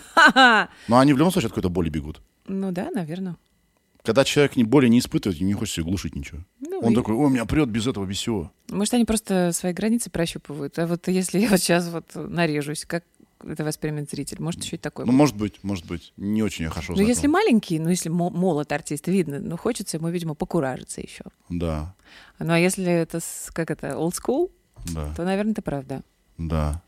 [0.87, 2.21] Но они в любом случае от какой-то боли бегут.
[2.47, 3.35] Ну да, наверное.
[4.03, 6.39] Когда человек ни боли не испытывает, не хочется глушить ничего.
[6.61, 8.51] Ну, Он и- такой, о, меня прет без этого, без всего.
[8.69, 10.79] Может, они просто свои границы прощупывают.
[10.79, 13.03] А вот если я вот сейчас вот нарежусь, как
[13.43, 14.41] это воспримет зритель?
[14.41, 15.05] Может, еще и такое.
[15.05, 16.13] Ну, может быть, может быть.
[16.17, 19.97] Не очень я хорошо Ну, если маленький, ну, если мо- молод артист, видно, ну, хочется
[19.97, 21.23] ему, видимо, покуражиться еще.
[21.49, 21.95] Да,
[22.39, 23.19] Ну, а если это,
[23.53, 24.51] как это, old school,
[24.93, 25.13] да.
[25.15, 25.85] то, наверное, ты прав,
[26.37, 26.81] да.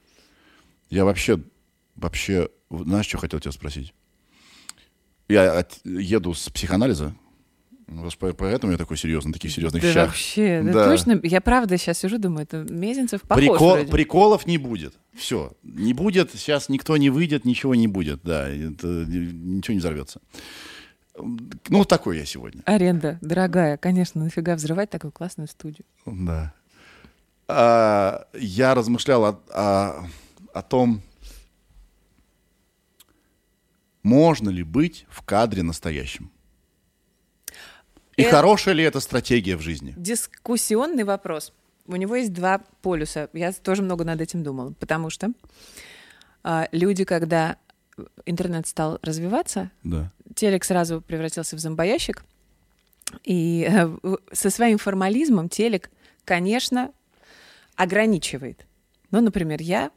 [0.90, 1.40] Я вообще,
[1.96, 3.94] вообще, знаешь, что хотел тебя спросить?
[5.28, 7.14] Я от- еду с психоанализа,
[8.38, 10.08] поэтому я такой серьезный, таких серьезных Да вещах.
[10.08, 10.86] вообще, да Да.
[10.90, 11.20] точно.
[11.24, 13.92] Я правда сейчас сижу, думаю, это Мезенцев похож Прикол- вроде.
[13.92, 14.94] приколов не будет.
[15.16, 15.54] Все.
[15.64, 18.22] Не будет, сейчас никто не выйдет, ничего не будет.
[18.24, 20.22] Да, это, ничего не взорвется.
[21.68, 22.62] Ну, такой я сегодня.
[22.66, 25.86] Аренда дорогая, конечно, нафига взрывать такую классную студию.
[26.06, 26.54] Да.
[27.48, 30.08] А, я размышлял о, о-
[30.54, 31.02] о том,
[34.04, 36.32] можно ли быть в кадре настоящим.
[38.20, 39.94] И Э- хорошая ли это стратегия в жизни?
[39.98, 41.54] Дискуссионный вопрос.
[41.88, 43.30] У него есть два полюса.
[43.34, 45.30] Я тоже много над этим думала, потому что
[46.44, 47.58] а, люди, когда
[48.26, 50.12] интернет стал развиваться, Да.
[50.36, 52.24] телек сразу превратился в зомбоящик.
[53.24, 53.98] И э,
[54.32, 55.90] со своим формализмом телек,
[56.26, 56.92] конечно,
[57.76, 58.66] ограничивает.
[59.12, 59.92] Ну, например, я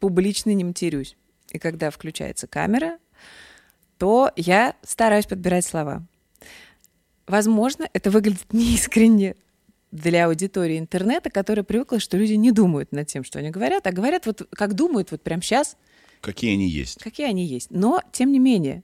[0.00, 1.16] публично не матерюсь.
[1.52, 2.98] И когда включается камера,
[3.98, 6.02] то я стараюсь подбирать слова.
[7.28, 9.36] Возможно, это выглядит неискренне
[9.90, 13.92] для аудитории интернета, которая привыкла, что люди не думают над тем, что они говорят, а
[13.92, 15.76] говорят вот как думают вот прямо сейчас,
[16.20, 17.00] Какие они есть.
[17.02, 17.70] какие они есть.
[17.70, 18.82] Но, тем не менее,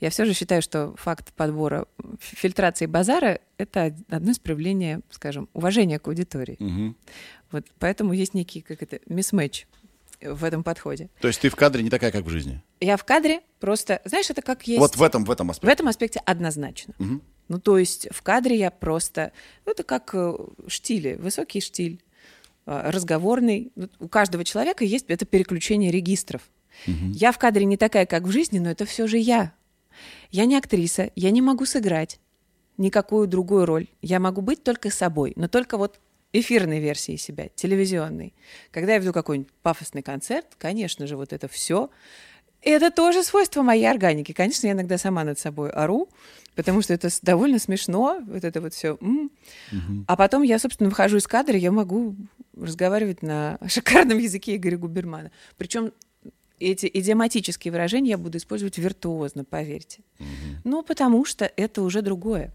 [0.00, 1.86] я все же считаю, что факт подбора
[2.20, 6.56] фильтрации базара— это одно из проявлений, скажем, уважения к аудитории.
[6.58, 6.96] Мгм.
[7.52, 9.66] Вот поэтому есть некий, как это, мисс-мэч
[10.22, 11.10] в этом подходе.
[11.20, 12.62] То есть ты в кадре не такая, как в жизни.
[12.80, 14.80] Я в кадре просто, знаешь, это как есть...
[14.80, 15.72] Вот в этом, в этом В аспекте.
[15.72, 16.94] этом аспекте однозначно.
[16.98, 17.22] Мгм.
[17.50, 19.32] Ну, то есть в кадре я просто...
[19.66, 20.34] Ну, это как э,
[20.68, 22.00] штили, высокий штиль,
[22.64, 23.72] э, разговорный.
[23.74, 26.42] Вот У каждого человека есть это переключение регистров.
[26.86, 29.52] Я в кадре не такая, как в жизни, но это все же я.
[30.30, 32.20] Я не актриса, я не могу сыграть
[32.78, 33.88] никакую другую роль.
[34.00, 35.98] Я могу быть только собой, но только вот
[36.32, 38.32] эфирной версии себя, телевизионной.
[38.70, 41.90] Когда я веду какой-нибудь пафосный концерт, конечно же, вот это все.
[42.62, 44.32] Это тоже свойство моей органики.
[44.32, 46.08] Конечно, я иногда сама над собой ору,
[46.54, 48.98] потому что это довольно смешно, вот это вот все.
[50.06, 52.16] А потом я, собственно, выхожу из кадра, я могу
[52.56, 55.30] разговаривать на шикарном языке Игоря Губермана.
[55.56, 55.92] Причем
[56.58, 60.00] эти идиоматические выражения я буду использовать виртуозно, поверьте.
[60.64, 62.52] Ну, потому что это уже другое.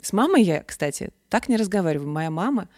[0.00, 2.08] С мамой я, кстати, так не разговариваю.
[2.08, 2.68] Моя мама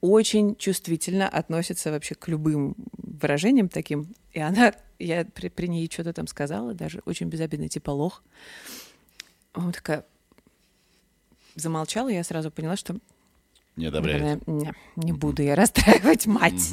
[0.00, 4.14] очень чувствительно относится вообще к любым выражениям таким.
[4.32, 8.22] И она, я при, при ней что-то там сказала, даже очень безобидно, типа лох.
[9.56, 10.04] Она такая
[11.54, 12.96] замолчала, и я сразу поняла, что
[13.74, 14.20] Не одобряет.
[14.22, 16.72] наверное, не, не буду я расстраивать мать.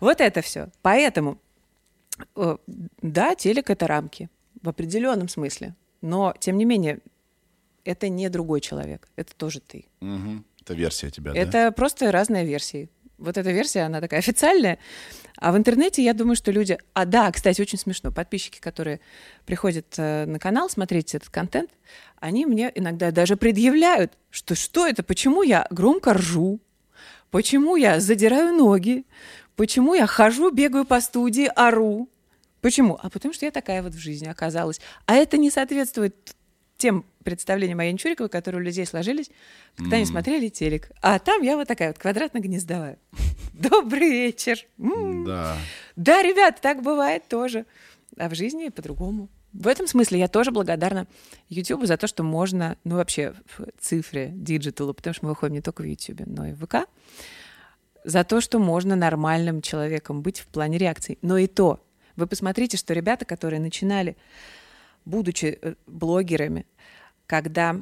[0.00, 0.68] Вот это все.
[0.82, 1.38] Поэтому,
[2.36, 2.56] э,
[3.02, 4.28] да, телек это рамки
[4.60, 5.76] в определенном смысле.
[6.02, 6.98] Но, тем не менее,
[7.84, 9.86] это не другой человек, это тоже ты.
[10.62, 11.38] Это версия тебя, да?
[11.38, 12.90] Это просто разные версии.
[13.20, 14.78] Вот эта версия, она такая официальная.
[15.36, 16.78] А в интернете, я думаю, что люди...
[16.92, 18.10] А да, кстати, очень смешно.
[18.10, 19.00] Подписчики, которые
[19.46, 21.70] приходят э, на канал смотреть этот контент,
[22.18, 26.60] они мне иногда даже предъявляют, что что это, почему я громко ржу,
[27.30, 29.06] Почему я задираю ноги?
[29.56, 32.08] Почему я хожу, бегаю по студии, ору?
[32.60, 32.98] Почему?
[33.00, 34.80] А потому что я такая вот в жизни оказалась.
[35.06, 36.34] А это не соответствует
[36.80, 39.30] тем представлениям о Яне Чуриковой, которые у людей сложились,
[39.76, 40.90] когда они смотрели телек.
[41.02, 42.98] А там я вот такая вот квадратно-гнездовая.
[43.52, 44.58] Добрый вечер.
[44.78, 45.24] М.
[45.24, 45.56] Да.
[45.96, 47.66] Да, ребят, так бывает тоже.
[48.16, 49.28] А в жизни по-другому.
[49.52, 51.06] В этом смысле я тоже благодарна
[51.48, 55.60] YouTube за то, что можно, ну вообще в цифре, диджиталу, потому что мы выходим не
[55.60, 56.88] только в YouTube, но и в ВК,
[58.04, 61.18] за то, что можно нормальным человеком быть в плане реакций.
[61.20, 61.84] Но и то,
[62.16, 64.16] вы посмотрите, что ребята, которые начинали,
[65.04, 66.66] будучи э, блогерами,
[67.26, 67.76] когда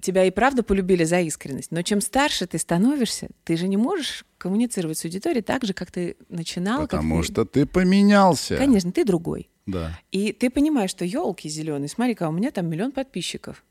[0.00, 4.24] тебя и правда полюбили за искренность, но чем старше ты становишься, ты же не можешь
[4.38, 6.80] коммуницировать с аудиторией так же, как ты начинал.
[6.82, 8.56] как Потому ты- что ты поменялся.
[8.56, 9.48] Конечно, ты другой.
[9.66, 9.98] Да.
[10.10, 13.64] И ты понимаешь, что елки зеленые, смотри-ка, у меня там миллион подписчиков.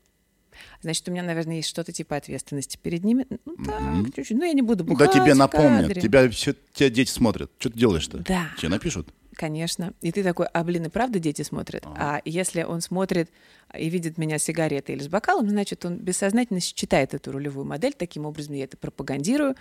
[0.82, 3.26] Значит, у меня, наверное, есть что-то типа ответственности перед ними.
[3.44, 4.36] Ну, так, чуть-чуть.
[4.38, 5.88] Ну, я не буду Да бухать тебе в напомнят.
[5.88, 6.00] кадре.
[6.00, 7.50] Тебя все тебя дети смотрят.
[7.58, 8.18] Что ты делаешь-то?
[8.18, 8.48] Да.
[8.58, 9.08] Тебе напишут.
[9.34, 9.92] Конечно.
[10.00, 11.84] И ты такой, а, блин, и правда дети смотрят?
[11.86, 13.30] А если он смотрит
[13.76, 17.92] и видит меня с сигаретой или с бокалом, значит, он бессознательно считает эту рулевую модель.
[17.92, 19.56] Таким образом, я это пропагандирую.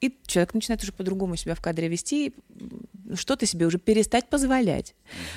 [0.00, 2.34] И человек начинает уже по-другому себя в кадре вести,
[3.14, 4.94] что-то себе уже перестать позволять.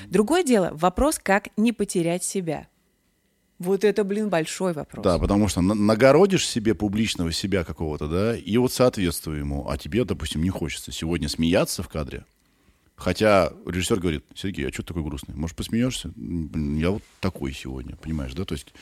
[0.08, 2.68] Другое дело, вопрос, как не потерять себя.
[3.58, 5.04] Вот это, блин, большой вопрос.
[5.04, 9.68] Да, потому что на- нагородишь себе публичного себя какого-то, да, и вот соответствую ему.
[9.68, 12.24] А тебе, допустим, не хочется сегодня смеяться в кадре.
[13.00, 15.34] Хотя режиссер говорит, Сергей, а что ты такой грустный?
[15.34, 16.12] Может, посмеешься?
[16.16, 18.44] Я вот такой сегодня, понимаешь, да?
[18.44, 18.74] То есть,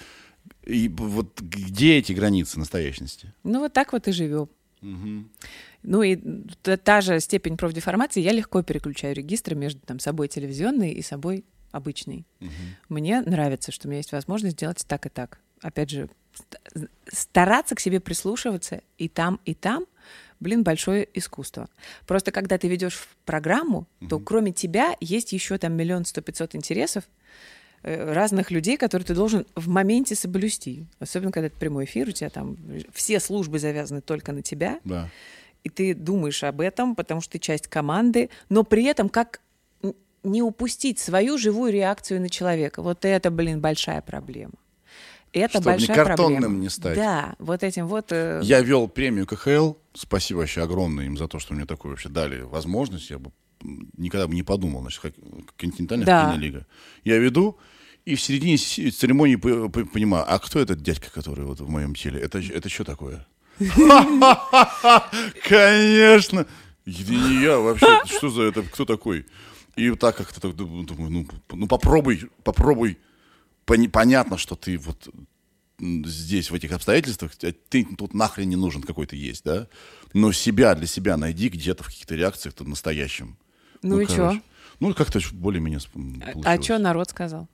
[0.67, 3.33] и вот где эти границы настоящности?
[3.45, 4.49] Ну, вот так вот и живем.
[5.83, 6.17] Ну и
[6.63, 12.27] та, же степень профдеформации, я легко переключаю регистры между там, собой телевизионной и собой обычной.
[12.89, 15.39] Мне нравится, что у меня есть возможность делать так и так.
[15.61, 19.87] Опять же, ст- стараться к себе прислушиваться и там, и там,
[20.41, 21.69] блин, большое искусство.
[22.07, 27.05] Просто когда ты ведешь программу, то кроме тебя есть еще там миллион сто пятьсот интересов,
[27.83, 30.87] э, разных людей, которые ты должен в моменте соблюсти.
[31.01, 32.57] Особенно, когда это прямой эфир, у тебя там
[32.93, 35.09] все службы завязаны только на тебя, Да.
[35.65, 39.41] и ты думаешь об этом, потому что ты часть команды, но при этом как
[40.25, 42.83] не упустить свою живую реакцию на человека.
[42.83, 44.55] Вот это, блин, большая проблема.
[45.33, 46.63] Это Чтоб не большая картонным проблема.
[46.63, 46.97] не стать.
[46.97, 48.07] Да, вот этим вот...
[48.13, 49.75] э, Я вел премию КХЛ.
[49.95, 53.11] Спасибо вообще огромное им за то, что мне такую вообще дали возможность.
[53.11, 53.31] Я бы
[53.97, 55.15] никогда бы не подумал, значит, как
[55.57, 56.25] континентальная Да.
[56.25, 56.67] хоккейная лига.
[57.05, 57.59] Я веду,
[58.05, 61.95] и в середине церемонии по- по- понимаю, а кто этот дядька, который вот в моем
[61.95, 62.21] теле?
[62.21, 63.27] Это, это что такое?
[65.49, 66.47] Конечно!
[66.87, 68.01] Это не я вообще.
[68.07, 68.63] Что за это?
[68.63, 69.27] Кто такой?
[69.77, 72.99] И так как-то так думаю, думаю, ну, ну попробуй, попробуй.
[73.69, 75.09] Пони- Понятно, что ты вот
[75.81, 79.69] здесь, в этих обстоятельствах, а ты тут нахрен не нужен какой-то есть, да?
[80.15, 83.37] Но себя для себя найди где-то в каких-то реакциях то настоящем.
[83.83, 84.17] Ну и чё?
[84.17, 84.43] короче.
[84.81, 86.65] Ну, как-то более-менее сп- а получилось.
[86.65, 87.49] что народ сказал?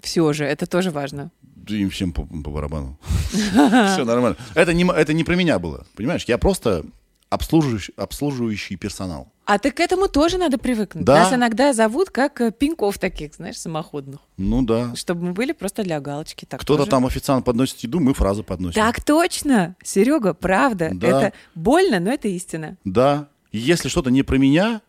[0.00, 1.30] Все же, это тоже важно.
[1.42, 2.98] Да им всем по, по барабану.
[3.32, 4.36] Все нормально.
[4.54, 6.24] Это не, это не про меня было, понимаешь?
[6.24, 6.84] Я просто
[7.30, 9.31] обслуживающий, обслуживающий персонал.
[9.44, 11.04] А так к этому тоже надо привыкнуть.
[11.04, 11.24] Да.
[11.24, 14.20] Нас иногда зовут как э, пеньков таких, знаешь, самоходных.
[14.36, 14.94] Ну да.
[14.94, 16.44] Чтобы мы были просто для галочки.
[16.44, 16.90] Так Кто-то тоже.
[16.90, 18.80] там официант подносит еду, мы фразы подносим.
[18.80, 20.90] Так точно, Серега, правда.
[20.94, 21.06] Да.
[21.08, 22.76] Это больно, но это истина.
[22.84, 23.28] Да.
[23.50, 24.80] Если что-то не про меня,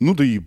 [0.00, 0.40] ну да и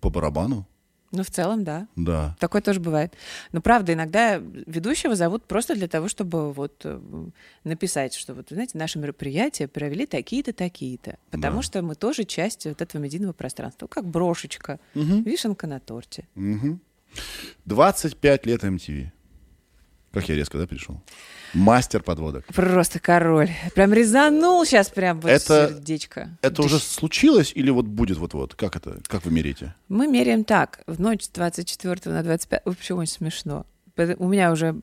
[0.00, 0.66] по барабану.
[1.12, 1.88] Ну, в целом, да.
[1.96, 2.36] Да.
[2.38, 3.12] Такое тоже бывает.
[3.50, 7.00] Но правда, иногда ведущего зовут просто для того, чтобы вот э,
[7.64, 11.18] написать, что вот, знаете, наше мероприятие провели такие-то, такие-то.
[11.30, 11.62] Потому Да.
[11.62, 13.88] что мы тоже часть вот этого медийного пространства.
[13.88, 16.28] Как брошечка, вишенка на торте.
[17.66, 19.10] 25 лет MTV.
[20.12, 21.00] Как я резко, да, перешел?
[21.54, 22.44] Мастер подводок.
[22.46, 23.50] Просто король.
[23.74, 26.36] Прям резанул сейчас прям вот Это- сердечко.
[26.42, 28.54] Это уже случилось или вот будет вот-вот?
[28.54, 29.00] Как это?
[29.06, 29.74] Как вы меряете?
[29.88, 30.80] Мы меряем так.
[30.86, 32.62] В ночь с 24 на 25...
[32.64, 33.66] Вообще очень смешно.
[34.06, 34.76] Пот- У меня уже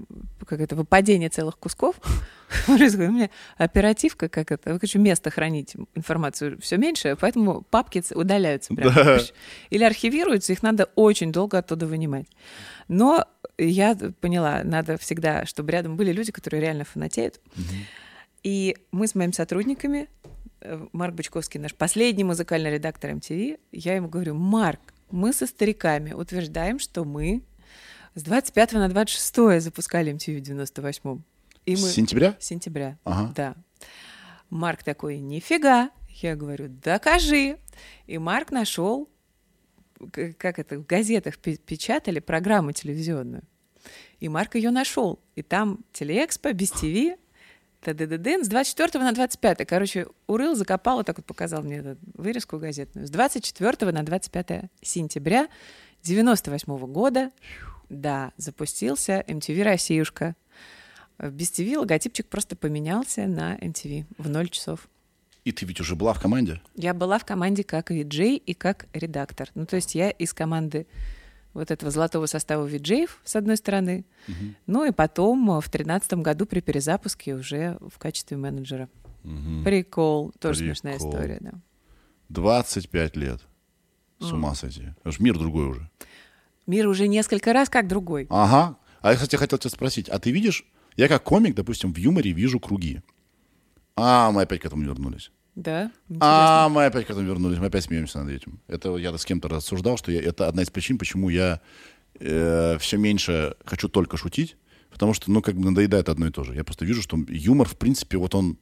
[0.46, 1.96] как это выпадение целых кусков
[2.66, 3.10] происходит.
[3.10, 8.74] У меня оперативка, как это, я хочу место хранить информацию все меньше, поэтому папки удаляются
[8.74, 8.94] прям.
[8.94, 9.20] Да.
[9.70, 12.28] Или архивируются, их надо очень долго оттуда вынимать.
[12.88, 13.26] Но
[13.58, 17.42] я поняла, надо всегда, чтобы рядом были люди, которые реально фанатеют.
[18.44, 20.08] И мы с моими сотрудниками,
[20.62, 24.80] э, Марк Бычковский, наш последний музыкальный редактор MTV, я ему говорю, Марк,
[25.12, 27.42] мы со стариками утверждаем, что мы
[28.18, 31.24] с 25 на 26 запускали MTV в 98-м.
[31.66, 31.78] И мы...
[31.78, 32.36] С сентября?
[32.40, 33.34] С сентября, Ага.
[33.36, 33.56] да.
[34.50, 35.92] Марк такой, нифига.
[36.10, 37.58] Я говорю, докажи.
[38.08, 39.08] И Марк нашел,
[40.40, 43.44] как это, в газетах пе- печатали программу телевизионную.
[44.20, 45.20] И Марк ее нашел.
[45.36, 47.20] И там телеэкспо без ТВ,
[47.82, 49.68] ТДДДН с 24 на 25.
[49.68, 53.06] Короче, урыл, закопал, вот так вот показал мне эту вырезку газетную.
[53.06, 55.48] С 24 на 25 сентября
[56.04, 57.32] 98 года,
[57.90, 60.36] да, запустился MTV «Россиюшка».
[61.20, 64.88] Без ТВ логотипчик просто поменялся на MTV в 0 часов.
[65.46, 66.62] И ты ведь уже была в команде?
[66.76, 69.50] Я была в команде как виджей и как редактор.
[69.56, 70.86] Ну, то есть я из команды
[71.54, 74.06] вот этого золотого состава виджеев, с одной стороны,
[74.68, 78.90] ну и потом э, в тринадцатом году при перезапуске уже в качестве менеджера.
[79.64, 80.34] Прикол.
[80.40, 81.10] Тоже смешная Прикол.
[81.12, 81.54] история, да.
[82.30, 83.42] 25 лет.
[84.20, 84.94] С ума сойти.
[85.08, 85.90] Что мир другой уже.
[86.68, 88.28] Мир уже несколько раз как другой.
[88.30, 88.78] Ага.
[89.02, 90.66] А я, кстати, хотел тебя спросить, а ты видишь,
[90.98, 93.02] я как комик, допустим, в юморе вижу круги.
[93.96, 95.32] А, мы опять к этому вернулись.
[95.56, 95.92] Да?
[96.10, 96.20] Интересно.
[96.66, 98.60] А, мы опять к этому вернулись, мы опять смеемся над этим.
[98.68, 101.62] Это я с кем-то рассуждал, что я- это одна из причин, почему я
[102.20, 104.58] все меньше хочу только шутить,
[104.90, 106.56] потому что, ну, как бы надоедает одно и то же.
[106.56, 108.58] Я просто вижу, что юмор, в принципе, вот он,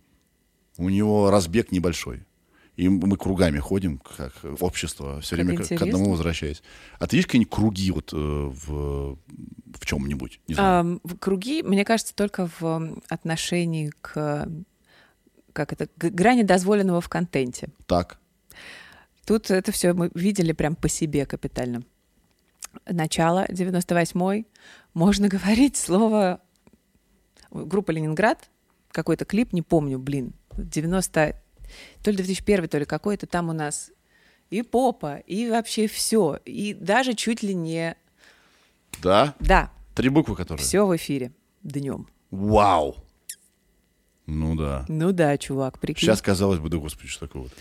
[0.77, 2.25] у него разбег небольшой.
[2.75, 5.87] И мы кругами ходим, как общество, все время к, к интересно.
[5.87, 6.61] одному возвращаясь.
[6.99, 9.17] А ты видишь какие-нибудь круги вот э, в,
[9.73, 10.41] в чем-нибудь?
[10.47, 14.49] В круги, мне кажется, только в отношении к
[15.53, 17.69] как это, к грани дозволенного в контенте.
[17.87, 18.19] Так.
[19.25, 21.83] Тут это все мы видели прям по себе капитально.
[22.85, 24.45] Начало 98-й.
[24.93, 26.41] Можно говорить слово
[27.51, 28.49] группа Ленинград,
[28.91, 31.41] какой-то клип, не помню, блин, 90
[32.03, 33.91] то ли 2001, то ли какой-то там у нас
[34.49, 37.95] и попа, и вообще все, и даже чуть ли не,
[39.01, 39.33] Да?
[39.39, 40.63] да, Три буквы, которые?
[40.63, 41.31] все в эфире
[41.63, 42.07] днем.
[42.31, 42.95] Вау!
[44.25, 44.85] Ну да.
[44.87, 46.01] Ну да, чувак, прикинь.
[46.07, 47.51] Сейчас казалось бы, да господи, что такое вот.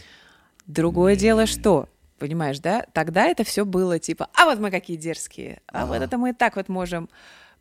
[0.67, 2.87] Другое дело, что, понимаешь, да?
[2.95, 6.57] Тогда это все было типа, а вот мы какие дерзкие, а вот это мы так
[6.57, 7.09] вот можем.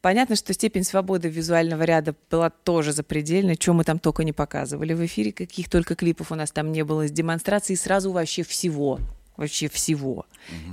[0.04, 4.94] Понятно, что степень свободы визуального ряда была тоже запредельной, что мы там только не показывали
[4.94, 9.00] в эфире, каких только клипов у нас там не было, с демонстрацией сразу вообще всего,
[9.38, 10.26] вообще всего.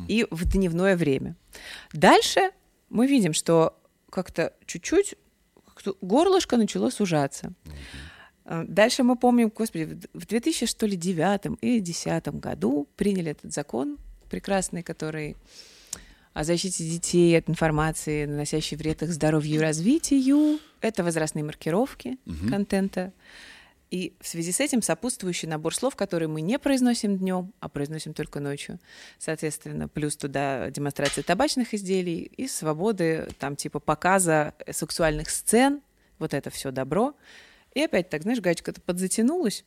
[0.09, 1.37] И в дневное время.
[1.93, 2.51] Дальше
[2.89, 3.79] мы видим, что
[4.11, 5.15] как-то чуть-чуть
[6.01, 7.53] горлышко начало сужаться.
[8.45, 13.53] А, Дальше мы помним, господи, в 2000, что ли, девятом или десятом году приняли этот
[13.53, 13.97] закон
[14.29, 15.37] прекрасный, который
[16.33, 20.59] о защите детей от информации, наносящей вред их здоровью и развитию.
[20.81, 23.13] Это возрастные маркировки контента.
[23.91, 28.15] И в связи с этим сопутствующий набор слов, которые мы не произносим днем, а произносим
[28.15, 28.79] только ночью.
[29.19, 35.83] Соответственно, плюс туда демонстрация табачных изделий и свободы, там типа показа сексуальных сцен,
[36.21, 37.17] вот это все добро.
[37.75, 39.65] И опять так, знаешь, гаечка-то подзатянулась.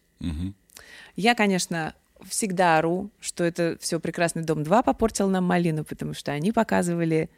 [1.15, 1.93] Я, конечно,
[2.28, 7.30] всегда ору, что это все прекрасный дом 2 попортил нам малину, потому что они показывали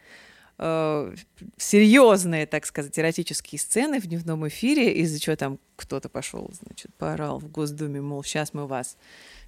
[0.57, 1.15] э,
[1.57, 7.39] серьезные, так сказать, эротические сцены в дневном эфире, из-за чего там кто-то пошел, значит, поорал
[7.39, 8.97] в Госдуме, мол, сейчас мы вас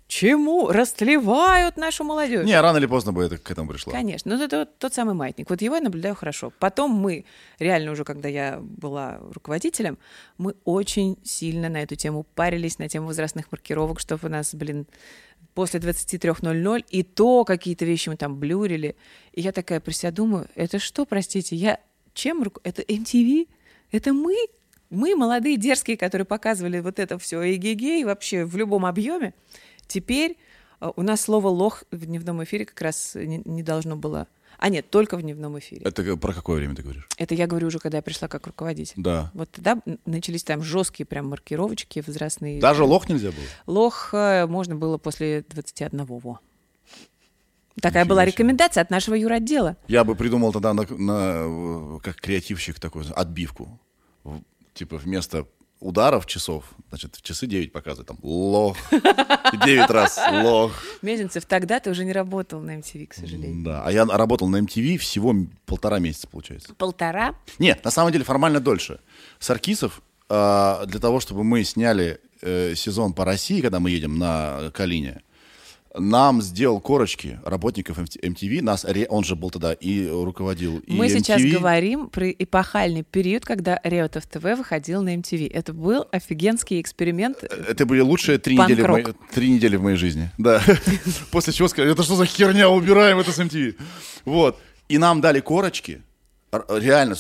[0.07, 2.45] чему растлевают нашу молодежь.
[2.45, 3.91] Не, рано или поздно бы это к этому пришло.
[3.91, 4.35] Конечно.
[4.35, 5.49] Ну, это вот тот самый маятник.
[5.49, 6.51] Вот его я наблюдаю хорошо.
[6.59, 7.25] Потом мы,
[7.59, 9.97] реально уже, когда я была руководителем,
[10.37, 14.87] мы очень сильно на эту тему парились, на тему возрастных маркировок, чтобы у нас, блин,
[15.57, 18.95] после 23.00, и то какие-то вещи мы там блюрили.
[19.33, 21.79] И я такая про себя думаю, это что, простите, я
[22.13, 22.61] чем руку...
[22.63, 23.47] Это MTV?
[23.91, 24.35] Это мы?
[24.91, 29.33] Мы, молодые, дерзкие, которые показывали вот это все эгегей вообще в любом объеме.
[29.87, 30.37] Теперь
[30.79, 34.27] э, у нас слово лох в дневном эфире как раз не должно было.
[34.57, 35.81] А нет, только в дневном эфире.
[35.83, 37.07] Это про какое время ты говоришь?
[37.17, 38.95] Это я говорю уже, когда я пришла как руководитель.
[38.97, 39.31] Да.
[39.33, 42.59] Вот тогда начались там жесткие прям маркировочки возрастные.
[42.59, 43.45] Даже лох нельзя было?
[43.67, 46.39] Лох э, можно было после 21 во.
[47.79, 48.31] Такая Ничего была себе.
[48.31, 49.77] рекомендация от нашего юротдела.
[49.87, 53.79] Я бы придумал тогда на, на, э, как креативщик такой отбивку.
[54.73, 55.47] Типа вместо
[55.79, 60.73] ударов часов, значит, часы 9 показывают, там, лох, 9 раз, лох.
[61.01, 63.63] Мезенцев, тогда ты уже не работал на MTV, к сожалению.
[63.63, 65.35] Да, а я работал на MTV всего
[65.65, 66.73] полтора месяца, получается.
[66.75, 67.35] Полтора.
[67.59, 68.99] Нет, на самом деле формально дольше.
[69.39, 74.71] Саркисов э, для того, чтобы мы сняли э, сезон по России, когда мы едем на
[74.73, 75.21] Калине,
[75.99, 81.41] нам сделал корочки работников MTV, нас, он же был тогда и руководил и Мы сейчас
[81.41, 81.51] MTV.
[81.51, 85.51] говорим про эпохальный период, когда Реутов ТВ выходил на MTV.
[85.51, 87.43] Это был офигенский эксперимент.
[87.43, 90.29] Это были лучшие три недели, в моей, три недели в моей жизни.
[90.37, 90.61] Да.
[91.31, 93.75] После чего сказали, это что за херня, убираем это с MTV.
[94.25, 94.59] Вот.
[94.89, 96.01] И нам дали корочки,
[96.51, 97.15] реально,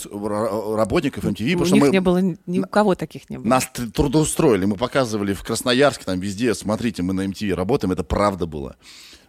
[0.77, 1.89] работников MTV, У потому что мы...
[1.89, 3.47] не было, ни у кого таких не было.
[3.47, 8.03] Нас тр- трудоустроили, мы показывали в Красноярске, там везде, смотрите, мы на MTV работаем, это
[8.03, 8.75] правда было.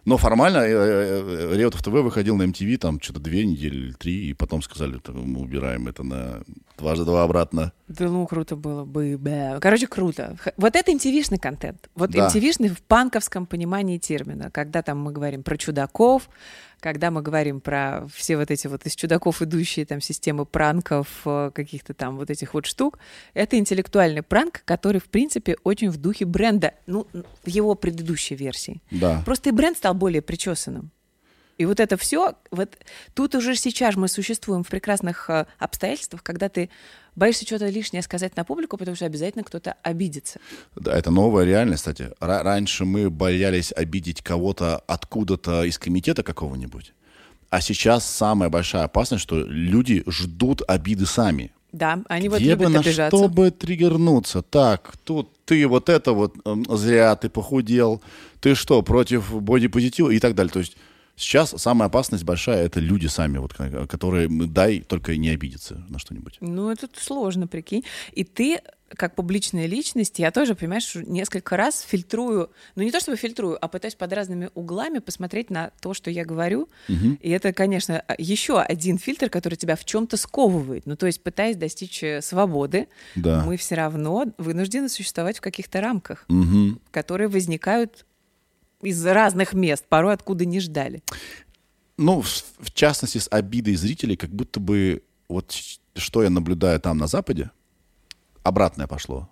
[0.05, 4.29] Но формально э, э, Реутов ТВ выходил на MTV там что-то две недели или три,
[4.29, 6.41] и потом сказали, «Так мы убираем это на
[6.77, 7.73] дважды два обратно.
[7.87, 9.19] Да ну, круто было бы.
[9.61, 10.37] Короче, круто.
[10.57, 11.89] Вот это MTV-шный контент.
[11.95, 12.27] Вот Да.
[12.27, 14.49] MTV-шный в панковском понимании термина.
[14.51, 16.29] Когда там мы говорим про чудаков,
[16.79, 21.51] когда мы говорим про все вот эти вот из чудаков идущие там системы пранков, э,
[21.53, 22.99] каких-то там вот этих вот штук,
[23.33, 28.81] это интеллектуальный пранк, который, в принципе, очень в духе бренда, ну, в его предыдущей версии.
[28.91, 29.21] Да.
[29.25, 30.91] Просто и бренд стал более причесанным.
[31.59, 32.77] И вот это все, вот
[33.13, 36.69] тут уже сейчас мы существуем в прекрасных э, обстоятельствах, когда ты
[37.17, 40.39] боишься что-то лишнее сказать на публику, потому что обязательно кто-то обидится.
[40.77, 42.11] Да, это новая реальность, кстати.
[42.21, 46.93] Ра- раньше мы боялись обидеть кого-то откуда-то из комитета какого-нибудь.
[47.49, 51.51] А сейчас самая большая опасность, что люди ждут обиды сами.
[51.73, 53.17] Да, они вот Где бы любят на обижаться.
[53.17, 54.43] что бы триггернуться?
[54.43, 56.35] Так, тут ты вот это вот
[56.69, 58.01] зря, ты похудел,
[58.39, 60.53] ты что, против бодипозитива и так далее.
[60.53, 60.77] То есть
[61.19, 65.99] сейчас самая опасность большая— это люди сами, вот, ко- которые дай только не обидеться на
[65.99, 66.37] что-нибудь.
[66.41, 67.83] Ну, это сложно, прикинь.
[68.13, 68.61] И ты,
[68.95, 73.67] как публичная личность, я тоже, понимаешь, несколько раз фильтрую, ну не то чтобы фильтрую, а
[73.67, 76.69] пытаюсь под разными углами посмотреть на то, что я говорю.
[76.87, 80.85] И это, конечно, еще один фильтр, который тебя в чем-то сковывает.
[80.87, 83.43] Ну, то есть, пытаясь достичь э, свободы, Да.
[83.45, 86.79] мы все равно вынуждены существовать в каких-то рамках, Мгм.
[86.91, 88.05] которые возникают
[88.81, 91.03] из разных мест, порой откуда не ждали.
[91.97, 95.53] Ну, в, в частности, с обидой зрителей, как будто бы вот
[95.95, 97.51] что я наблюдаю там на Западе,
[98.43, 99.29] обратное пошло.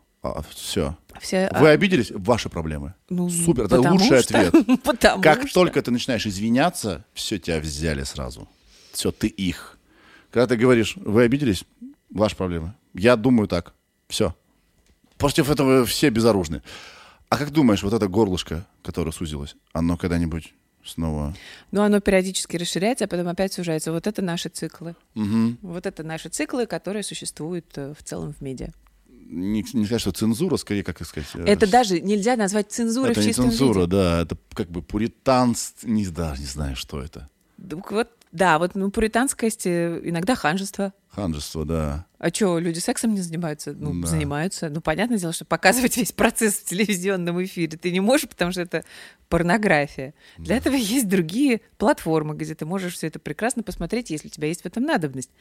[0.53, 0.97] все.
[1.21, 2.11] Все, Вы а, обиделись?
[2.11, 2.93] Ваши проблемы.
[3.09, 4.53] ну, Супер, это лучший что- ответ.
[4.83, 8.47] потому Как что- только ты начинаешь извиняться, все, тебя взяли сразу.
[8.91, 9.77] Все, ты их.
[10.29, 11.63] Когда ты говоришь, вы обиделись,
[12.09, 12.73] ваши проблемы.
[12.93, 13.73] Я думаю так.
[14.09, 14.35] Все.
[15.17, 16.61] Против этого все безоружны.
[17.29, 21.35] А как думаешь, вот это горлышко, которое сузилось, оно когда-нибудь снова...
[21.71, 23.91] Но оно периодически расширяется, а потом опять сужается.
[23.91, 24.95] Вот это наши циклы.
[25.13, 25.59] Мгм.
[25.61, 28.71] Вот это наши циклы, которые существуют э, в целом в медиа.
[29.29, 31.27] Не, не сказать, что цензура, скорее, как сказать...
[31.35, 33.91] э, Это даже нельзя назвать цензурой это в не чистом цензура, виде.
[33.91, 34.21] да.
[34.21, 37.29] Это как бы пуританство, не, да, не знаю, что это.
[37.57, 40.93] Вот, да, вот ну, пуританскость, э, иногда ханжество.
[41.09, 42.05] Ханжество, да.
[42.19, 43.73] А что, люди сексом не занимаются?
[43.73, 44.07] Ну, Да.
[44.07, 44.69] занимаются.
[44.69, 48.61] Ну, понятное дело, что показывать весь процесс в телевизионном эфире ты не можешь, потому что
[48.61, 48.84] это
[49.30, 50.13] порнография.
[50.38, 54.47] Для этого есть другие платформы, где ты можешь все это прекрасно посмотреть, если у тебя
[54.47, 55.32] есть в этом надобность.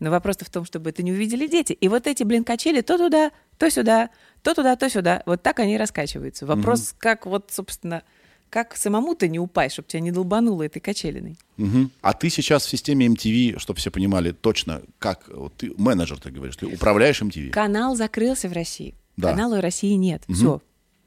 [0.00, 1.72] Но вопрос в том, чтобы это не увидели дети.
[1.72, 4.10] И вот эти, блин, качели то туда, то сюда,
[4.42, 5.22] то туда, то сюда.
[5.26, 6.46] Вот так они раскачиваются.
[6.46, 8.02] Вопрос, как вот, собственно,
[8.50, 11.36] как самому-то не упасть, чтобы тебя не долбануло этой качелиной.
[11.56, 11.90] Мгм.
[12.00, 16.30] А ты сейчас в системе MTV, чтобы все понимали точно, как вот ты менеджер, ты
[16.30, 17.50] говоришь, ты управляешь MTV.
[17.50, 18.94] Канал закрылся в России.
[19.16, 19.30] Да.
[19.30, 20.22] Канала в России нет.
[20.28, 20.60] Все.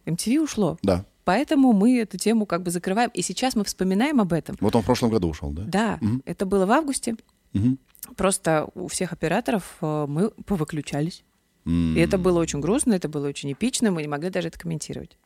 [0.05, 0.77] MTV ушло.
[0.81, 1.05] Да.
[1.23, 3.11] Поэтому мы эту тему как бы закрываем.
[3.13, 4.57] И сейчас мы вспоминаем об этом.
[4.59, 5.63] Вот он в прошлом году ушел, да?
[5.63, 7.15] Да, это было в августе.
[7.53, 7.77] Мгм.
[8.15, 11.23] Просто у всех операторов э, мы повыключались.
[11.65, 11.95] М.
[11.95, 15.17] И это было очень грустно, это было очень эпично, мы не могли даже это комментировать.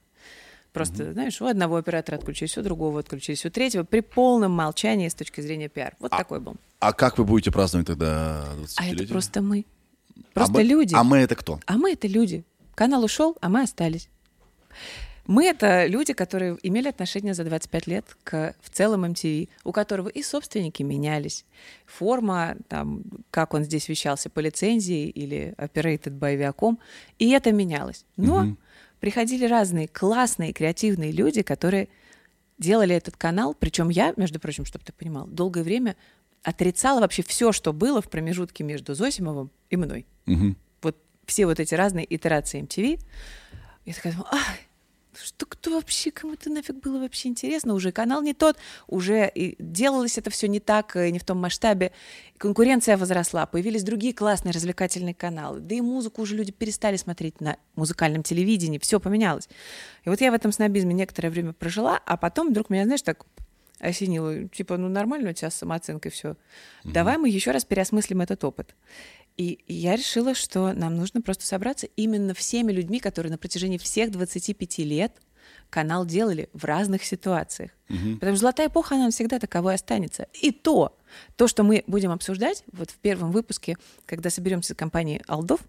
[0.73, 5.13] Просто, знаешь, у одного оператора отключились, у другого отключились, у третьего при полном молчании с
[5.13, 5.95] точки зрения пиар.
[5.99, 6.55] Вот такой был.
[6.79, 9.65] А как вы будете праздновать тогда 20 А это просто мы.
[10.33, 10.95] Просто а мы, люди.
[10.95, 11.59] А мы это кто?
[11.67, 12.43] А мы это люди.
[12.73, 14.09] Канал ушел, а мы остались.
[15.25, 20.09] Мы это люди, которые имели отношение за 25 лет к в целом MTV, у которого
[20.09, 21.45] и собственники менялись.
[21.85, 26.77] Форма, там, как он здесь вещался по лицензии или operated by Viacom,
[27.19, 28.05] и это менялось.
[28.17, 28.57] Но
[29.03, 31.89] приходили разные классные, креативные люди, которые
[32.57, 33.53] делали этот канал.
[33.53, 35.97] Причем я, между прочим, чтобы ты понимал, долгое время
[36.41, 40.55] отрицала вообще все, что было в промежутке между Зосимовым и мной Мгм.
[40.81, 40.95] вот
[41.25, 43.01] все вот эти разные итерации MTV,
[43.83, 44.59] я такая думала, ай,
[45.21, 47.73] что кто вообще, кому это нафиг было вообще интересно?
[47.73, 48.57] Уже канал не тот,
[48.87, 51.91] уже делалось это все не так, э, не в том масштабе.
[52.37, 55.59] Конкуренция возросла, появились другие классные развлекательные каналы.
[55.59, 59.49] Да и музыку уже люди перестали смотреть на музыкальном телевидении, все поменялось.
[60.03, 63.25] И вот я в этом снобизме некоторое время прожила, а потом вдруг меня, знаешь, так
[63.79, 66.35] осенило, типа, ну нормально у тебя с самооценкой все.
[66.83, 68.75] Давай мы еще раз переосмыслим этот опыт.
[69.37, 74.11] И я решила, что нам нужно просто собраться именно всеми людьми, которые на протяжении всех
[74.11, 75.13] 25 лет
[75.69, 77.71] канал делали в разных ситуациях.
[78.15, 80.27] Потому что золотая эпоха, она всегда таковой останется.
[80.39, 80.97] И то,
[81.35, 85.61] то, что мы будем обсуждать вот в первом выпуске, когда соберемся с компанией Алдов,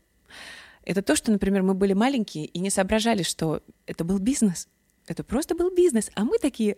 [0.85, 4.69] это то, что, например, мы были маленькие и не соображали, что это был бизнес.
[5.07, 6.11] Это просто был бизнес.
[6.15, 6.77] А мы такие,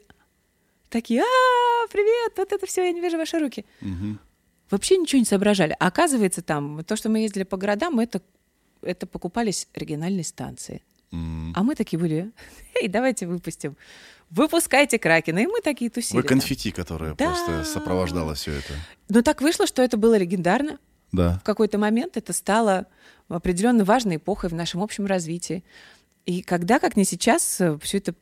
[0.88, 3.64] такие, а, привет, вот это все, я не вижу ваши руки.
[4.70, 5.76] Вообще ничего не соображали.
[5.78, 8.20] А оказывается, там, то, что мы ездили по городам, это,
[8.82, 10.82] это покупались региональные станции.
[11.12, 12.32] А мы такие были,
[12.80, 13.76] эй, давайте выпустим.
[14.28, 15.38] Выпускайте Кракена.
[15.38, 16.16] И мы такие тусили.
[16.16, 17.26] Вы конфетти, которое Да.
[17.26, 18.74] просто сопровождало все это.
[19.08, 20.78] Но так вышло, что это было легендарно.
[21.12, 21.38] Да.
[21.38, 22.86] В какой-то момент это стало
[23.28, 25.64] определенно важной эпохой в нашем общем развитии.
[26.26, 28.14] И когда, как не сейчас, все это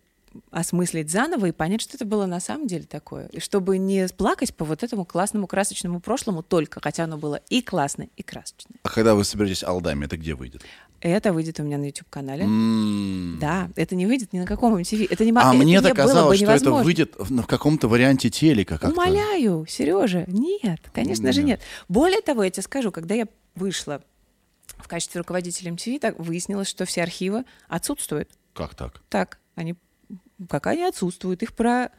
[0.51, 3.26] осмыслить заново и понять, что это было на самом деле такое.
[3.28, 7.62] И чтобы не плакать по вот этому классному красочному прошлому только, хотя оно было и
[7.62, 8.76] классное, и красочное.
[8.82, 10.62] А когда вы соберетесь алдами, это где выйдет?
[11.01, 12.45] Это выйдет у меня на YouTube-канале.
[12.45, 13.39] М.
[13.39, 15.07] Да, это не выйдет ни на каком MTV.
[15.11, 17.89] Это не А это мне-то не было бы казалось, что это выйдет в, в каком-то
[17.89, 18.99] варианте телека как-то.
[18.99, 21.59] Умоляю, Сережа, нет, конечно же Нет.
[21.59, 21.61] нет.
[21.89, 24.03] Более того, я тебе скажу, когда я вышла
[24.78, 28.30] в качестве руководителя MTV, так выяснилось, что все архивы отсутствуют.
[28.55, 29.03] Как так?
[29.11, 29.74] Так, они
[30.49, 31.91] пока они отсутствуют, их про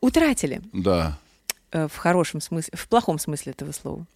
[0.00, 1.18] утратили Да.
[1.72, 4.06] э, в хорошем смысле, в плохом смысле этого слова.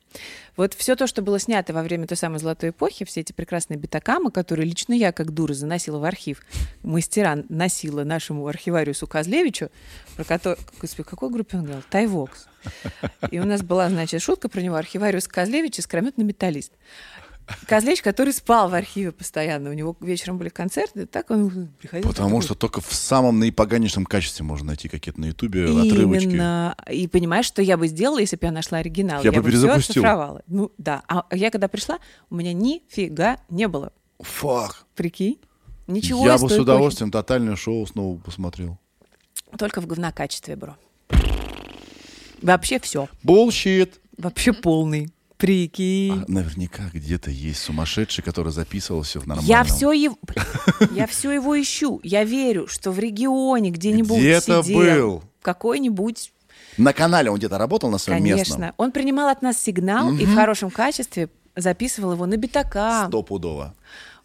[0.56, 3.78] Вот все то, что было снято во время той самой золотой эпохи, все эти прекрасные
[3.78, 6.42] битакамы, которые лично я, как дура, заносила в архив,
[6.82, 9.70] мастера носила нашему архивариусу Козлевичу,
[10.16, 11.82] про который, господи, какой группе он играл?
[11.88, 12.46] Тайвокс.
[13.30, 16.72] И у нас была, значит, шутка про него, архивариус Козлевич искрометный металлист.
[17.66, 22.08] Козлевич, который спал в архиве постоянно, у него вечером были концерты, так он приходил.
[22.08, 26.24] Потому что только в самом наипоганнейшем качестве можно найти какие-то на Ютубе отрывочки.
[26.24, 26.76] Именно.
[26.90, 29.22] И понимаешь, что я бы сделала, если бы я нашла оригинал?
[29.22, 30.02] Я бы всё перезапустил.
[30.02, 30.42] оцифровала.
[30.46, 31.02] Ну да.
[31.08, 31.98] А я когда пришла,
[32.30, 33.92] у меня нифига не было.
[34.20, 34.86] Фак.
[34.94, 35.38] Прикинь.
[35.86, 38.78] Ничего Я бы с удовольствием тотальное шоу снова посмотрел.
[39.58, 40.76] Только в говнокачестве, бро.
[42.40, 43.08] Вообще все.
[43.24, 43.94] Bullshit.
[44.16, 45.10] Вообще полный.
[45.42, 46.22] Прикинь.
[46.22, 49.50] А наверняка где-то есть сумасшедший, который записывал все в нормальном.
[49.50, 50.16] Я все его,
[50.92, 51.98] я все его ищу.
[52.04, 55.22] Я верю, что в регионе где-нибудь Где-то сидел был.
[55.42, 56.32] какой-нибудь
[56.76, 58.38] На канале он где-то работал на своем Конечно.
[58.38, 58.72] местном?
[58.76, 63.06] Он принимал от нас сигнал и в хорошем качестве записывал его на битака.
[63.08, 63.74] Стопудово.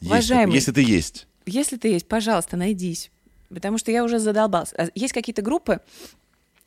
[0.01, 0.53] Уважаемый.
[0.53, 1.25] Если ты есть.
[1.47, 3.09] Если ты есть, пожалуйста, найдись.
[3.49, 4.75] Потому что я уже задолбался.
[4.77, 5.79] А Есть какие-то группы,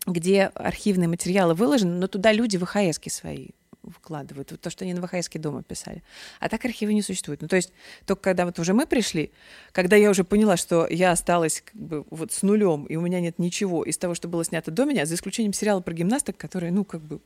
[0.09, 3.51] где архивные материалы выложены, но туда люди ВХСки свои
[3.89, 4.51] вкладывают.
[4.51, 6.03] Вот то, что они на ВХСке дома писали.
[6.39, 7.41] А так архивы не существует.
[7.43, 7.72] Ну, то есть
[8.07, 9.33] только когда вот уже мы пришли,
[9.72, 13.20] когда я уже поняла, что я осталась как бы вот с нулем, и у меня
[13.20, 16.70] нет ничего из того, что было снято до меня, за исключением сериала про гимнасток, который,
[16.70, 17.20] ну, как бы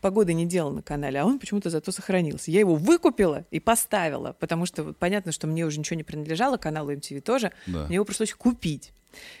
[0.00, 2.50] погоды не делал на канале, а он почему-то зато сохранился.
[2.50, 6.56] Я его выкупила и поставила, потому что вот понятно, что мне уже ничего не принадлежало,
[6.56, 7.52] каналу MTV тоже.
[7.66, 7.86] Да.
[7.86, 8.92] Мне его пришлось купить.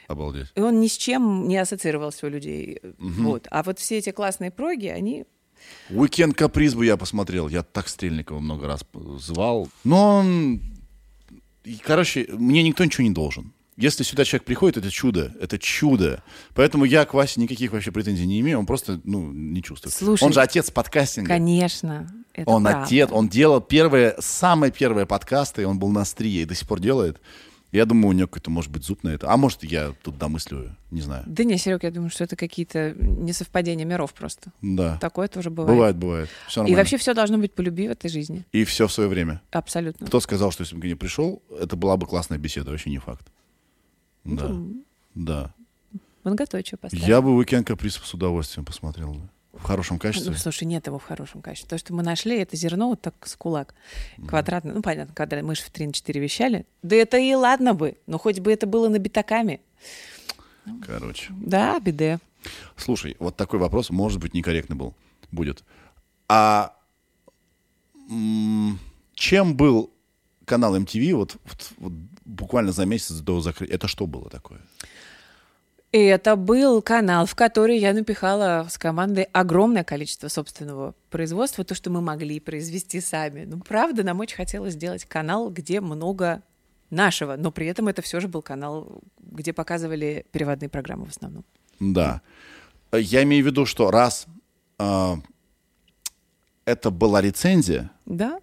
[0.06, 0.48] Обалдеть.
[0.54, 2.80] И он ни с чем не ассоциировался у людей.
[2.98, 3.46] Вот.
[3.50, 5.26] А вот все эти классные проги, они...
[5.90, 7.48] Уикенд каприз бы я посмотрел.
[7.48, 8.84] Я так Стрельникова много раз
[9.18, 9.68] звал.
[9.84, 10.60] Но он...
[11.64, 13.52] и, Короче, мне никто ничего не должен.
[13.76, 15.32] Если сюда человек приходит, это чудо.
[15.40, 16.24] Это чудо.
[16.54, 18.58] Поэтому я к Васе никаких вообще претензий не имею.
[18.58, 19.94] Он просто, ну, не чувствует.
[19.94, 21.28] Слушай, он же отец подкастинга.
[21.28, 22.12] Конечно.
[22.34, 22.82] Это он правда.
[22.82, 26.80] отец, он делал первые, самые первые подкасты, он был на острие и до сих пор
[26.80, 27.20] делает.
[27.70, 29.30] Я думаю, у него какой-то, может быть, зуб на это.
[29.30, 31.24] А может, я тут домысливаю, не знаю.
[31.26, 34.52] Да не, Серег, я думаю, что это какие-то несовпадения миров просто.
[34.62, 34.96] Да.
[34.98, 35.74] Такое тоже бывает.
[35.76, 36.28] Бывает, бывает.
[36.46, 36.78] Все И нормально.
[36.78, 38.46] вообще все должно быть по любви в этой жизни.
[38.52, 39.42] И все в свое время.
[39.50, 40.06] Абсолютно.
[40.06, 43.26] Кто сказал, что если бы не пришел, это была бы классная беседа, вообще не факт.
[44.24, 44.50] Да.
[45.14, 45.54] Да.
[46.24, 47.06] Многоточие поставь.
[47.06, 49.28] Я бы уикенд каприз с удовольствием посмотрел бы.
[49.58, 50.30] В хорошем качестве.
[50.30, 51.68] Ну, слушай, нет его в хорошем качестве.
[51.68, 53.74] То, что мы нашли, это зерно вот так с кулак.
[54.26, 54.72] Квадратное.
[54.74, 56.64] Ну, понятно, когда мы же в 3 на 4 вещали.
[56.82, 57.96] Да это и ладно бы.
[58.06, 59.60] Но хоть бы это было на битаками.
[60.86, 61.26] Короче.
[61.30, 62.18] Да, беде.
[62.76, 64.94] Слушай, вот такой вопрос, может быть, некорректный был.
[65.32, 65.64] Будет.
[66.28, 66.74] А
[69.14, 69.90] чем был
[70.44, 71.92] канал MTV вот, вот- вот
[72.24, 73.74] буквально за месяц до закрытия?
[73.74, 74.60] Это что было такое?
[75.90, 81.74] И это был канал, в который я напихала с командой огромное количество собственного производства, то,
[81.74, 83.44] что мы могли произвести сами.
[83.46, 86.42] Ну, правда, нам очень хотелось сделать канал, где много
[86.90, 91.44] нашего, но при этом это все же был канал, где показывали переводные программы в основном.
[91.80, 92.20] Да.
[92.92, 94.26] Я имею в виду, что раз
[94.78, 95.16] а,
[96.64, 98.40] это была рецензия, Да?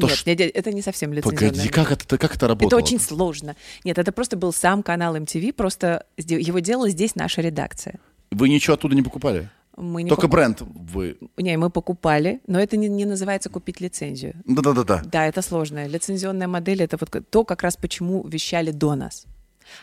[0.00, 1.50] То Нет, ш- нет, это не совсем лицензионное.
[1.52, 2.80] погоди, как это, как это Это работало?
[2.80, 3.54] очень сложно.
[3.84, 8.00] Нет, это просто был сам канал MTV, просто его делала здесь наша редакция.
[8.30, 9.48] Вы ничего оттуда не покупали?
[9.76, 11.16] Мы не Только покуп- бренд вы...
[11.36, 14.34] Не, мы покупали, но это не, не называется купить лицензию.
[14.44, 15.02] Да-да-да-да.
[15.04, 15.86] Да, это сложная.
[15.86, 19.26] Лицензионная модель— это вот то, как раз почему вещали до нас.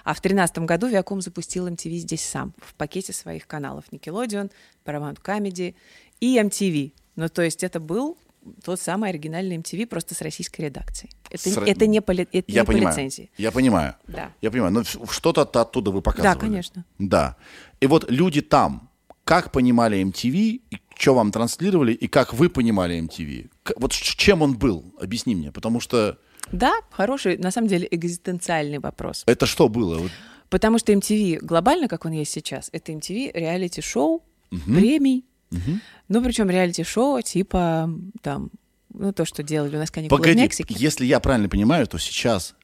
[0.04, 4.52] А в тринадцатом году Viacom запустил MTV здесь сам, в пакете своих каналов Nickelodeon,
[4.86, 5.76] Paramount Comedy
[6.20, 6.92] и MTV.
[7.16, 8.18] Ну, то есть это был
[8.64, 11.12] тот самый оригинальный MTV, просто с российской редакцией.
[11.30, 12.96] Это, С это не по, это Я не по понимаю.
[12.96, 13.30] лицензии.
[13.38, 13.96] Я понимаю.
[14.08, 14.32] Да.
[14.42, 14.74] Я понимаю.
[14.74, 16.34] Но в- что-то оттуда вы показывали.
[16.36, 16.86] Да, конечно.
[17.00, 17.36] Да.
[17.80, 18.90] И вот люди там,
[19.24, 20.62] как понимали MTV,
[20.98, 23.50] что вам транслировали, и как вы понимали MTV?
[23.78, 24.84] вот чем он был?
[25.02, 26.18] Объясни мне, потому что
[26.52, 29.24] Да, хороший, на самом деле, экзистенциальный вопрос.
[29.28, 30.10] это что было?
[30.50, 34.24] Потому что MTV глобально, как он есть сейчас, это MTV реалити-шоу,
[34.66, 35.26] премий.
[35.52, 37.90] Ну, причем реалити-шоу типа
[38.22, 38.52] там,
[38.94, 40.76] ну, то, что делали у нас каникулы в Погоди, Мексике.
[40.78, 42.56] если я правильно понимаю, то сейчас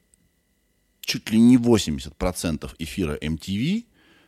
[1.01, 3.85] чуть ли не 80% эфира MTV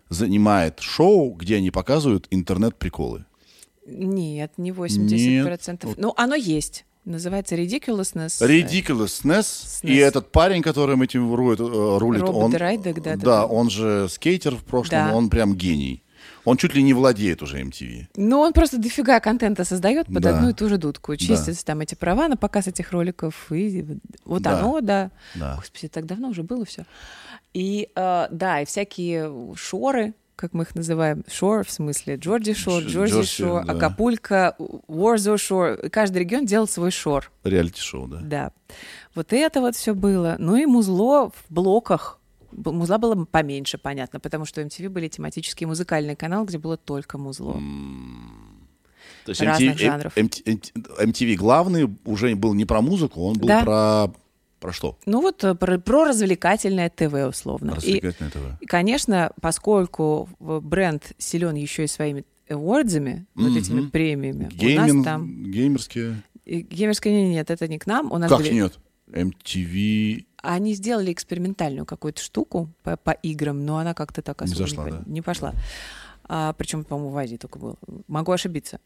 [0.10, 3.26] занимает шоу, где они показывают интернет-приколы.
[3.88, 5.88] Нет, не 80%.
[5.88, 5.98] Нет.
[5.98, 6.86] Ну, оно есть.
[7.06, 8.42] Называется Ridiculousness.
[8.42, 9.80] Ridiculousness.
[9.84, 13.46] И этот парень, которым этим рулит, э, рулит Роберт он, Райдек, да, да, да.
[13.46, 15.16] он же скейтер в прошлом, Да.
[15.16, 16.02] он прям гений.
[16.46, 18.08] Он чуть ли не владеет уже MTV.
[18.16, 20.38] Ну, он просто дофига контента создает под Да.
[20.38, 21.16] одну и ту же дудку.
[21.16, 23.52] Чистятся там эти права на показ этих роликов.
[23.52, 23.86] И
[24.24, 24.60] вот Да.
[24.60, 25.12] оно, да.
[25.36, 25.56] Да.
[25.56, 26.86] Господи, так давно уже было все.
[27.54, 32.84] И э, да, и всякие шоры, как мы их называем, шор в смысле Джорджи Шор,
[32.84, 33.72] Дж- Джорджи Шор, да.
[33.74, 34.56] Акапулько,
[34.88, 35.78] Уорзо Шор.
[35.90, 37.32] Каждый регион делал свой шор.
[37.46, 38.20] Реалити-шоу, да.
[38.22, 38.52] Да.
[39.16, 40.36] Вот это вот все было.
[40.38, 42.20] Ну и музло в блоках.
[42.56, 47.60] Музла было поменьше, понятно, потому что MTV были тематический музыкальный канал, где было только музло.
[49.26, 50.18] То есть Разных MTV, жанров.
[50.18, 53.62] MTV, главный уже был не про музыку, он был Да.
[53.64, 54.14] про...
[54.62, 54.98] Про что?
[55.06, 57.72] Ну вот э, про, про развлекательное ТВ условно.
[57.72, 58.38] И, Развлекательное ТВ.
[58.62, 63.58] и, конечно, поскольку в- бренд силен еще и своими эвордзами, вот Мгм.
[63.58, 65.52] этими премиями, у Гейминг, нас там...
[65.52, 66.24] геймерские.
[66.46, 68.12] и Геймерская не- нет, это не к нам.
[68.12, 68.80] У нас Как были- нет?
[69.12, 70.26] MTV...
[70.46, 74.84] Они сделали экспериментальную какую-то штуку по, по играм, но она как-то так Не особо зашла,
[74.86, 75.04] по- да?
[75.06, 75.54] не пошла.
[76.28, 77.76] А, причем, по-моему, в Азии только было.
[78.08, 78.80] Могу ошибиться.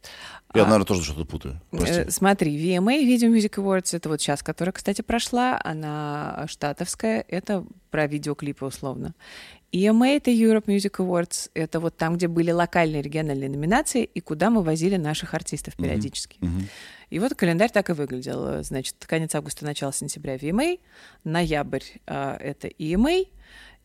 [0.54, 1.62] Я, А, наверное, тоже что-то путаю.
[1.72, 2.02] Прости.
[2.02, 7.66] Э, Смотри, VMA Video Music Awards, это вот сейчас, которая, кстати, прошла, она штатовская, это
[7.92, 9.14] про видеоклипы условно.
[9.72, 14.50] EMA— это Europe Music Awards, это вот там, где были локальные региональные номинации, и куда
[14.50, 16.38] мы возили наших артистов периодически.
[16.42, 16.68] Мгм.
[17.12, 18.64] И вот календарь так и выглядел.
[18.64, 20.80] Значит, конец августа, начало сентября VMA,
[21.24, 23.28] ноябрь а, это EMA,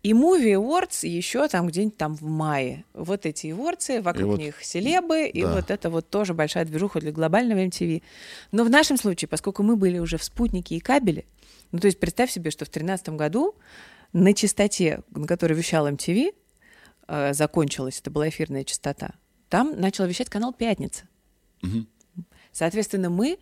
[0.05, 2.85] и Movie Awards еще там где-нибудь там в мае.
[2.93, 5.55] Вот эти awards, вокруг вот- них селебы, и да.
[5.55, 8.03] вот это вот тоже большая движуха для глобального MTV.
[8.53, 11.25] Но в нашем случае, поскольку мы были уже в спутнике и кабеле,
[11.73, 13.55] ну то есть представь себе, что в 2013 году
[14.13, 16.35] на частоте, на которой вещал MTV,
[17.09, 19.15] э, закончилась, это была эфирная частота,
[19.49, 21.09] там начал вещать канал «Пятница».
[21.63, 21.89] Мгм.
[22.53, 23.39] Соответственно, мы,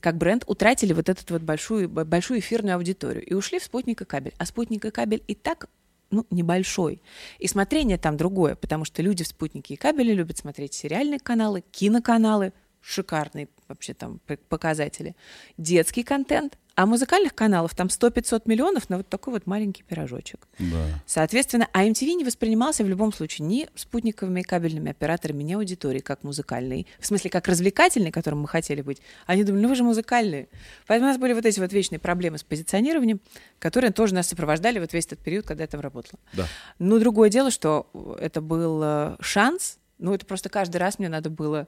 [0.00, 4.04] как бренд, утратили вот эту вот большую, большую эфирную аудиторию и ушли в спутник и
[4.04, 4.34] кабель.
[4.38, 5.68] А спутник и кабель и так
[6.10, 7.02] ну, небольшой.
[7.38, 11.62] И смотрение там другое, потому что люди в спутнике и кабеле любят смотреть сериальные каналы,
[11.70, 15.14] киноканалы, шикарные вообще там показатели,
[15.58, 20.46] детский контент, а музыкальных каналов там 100-500 миллионов на вот такой вот маленький пирожочек.
[20.60, 20.84] Да.
[21.06, 26.22] Соответственно, а MTV не воспринимался в любом случае ни спутниковыми кабельными операторами, ни аудиторией как
[26.22, 26.86] музыкальный.
[27.00, 29.02] В смысле, как развлекательный, которым мы хотели быть.
[29.26, 30.46] Они думали, ну вы же музыкальные.
[30.86, 33.18] Поэтому у нас были вот эти вот вечные проблемы с позиционированием,
[33.58, 36.20] которые тоже нас сопровождали вот весь этот период, когда я там работала.
[36.32, 36.46] Да.
[36.78, 41.28] Но другое дело, что это был э, шанс, ну это просто каждый раз мне надо
[41.28, 41.66] было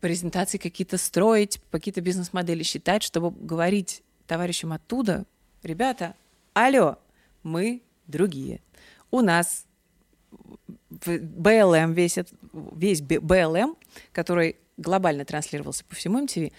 [0.00, 5.24] презентации какие-то строить, какие-то бизнес-модели считать, чтобы говорить товарищам оттуда,
[5.62, 6.14] ребята,
[6.52, 6.98] алло,
[7.42, 8.60] мы другие.
[9.10, 9.66] У нас
[10.90, 12.18] БЛМ, весь,
[12.52, 13.76] весь БЛМ,
[14.12, 16.52] который глобально транслировался по всему MTV,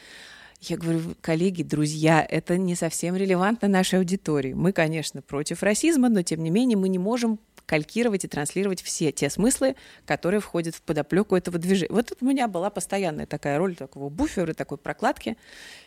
[0.61, 4.53] я говорю, коллеги, друзья, это не совсем релевантно нашей аудитории.
[4.53, 9.11] Мы, конечно, против расизма, но тем не менее мы не можем калькировать и транслировать все
[9.11, 11.91] те смыслы, которые входят в подоплеку этого движения.
[11.91, 15.37] Вот тут у меня была постоянная такая роль такого буфера, такой прокладки,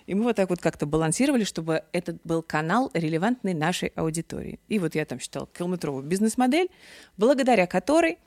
[0.07, 4.61] и мы вот так вот как-то балансировали, чтобы этот был канал релевантный нашей аудитории.
[4.69, 6.69] И вот я там считала километровую бизнес-модель,
[7.17, 8.19] благодаря которой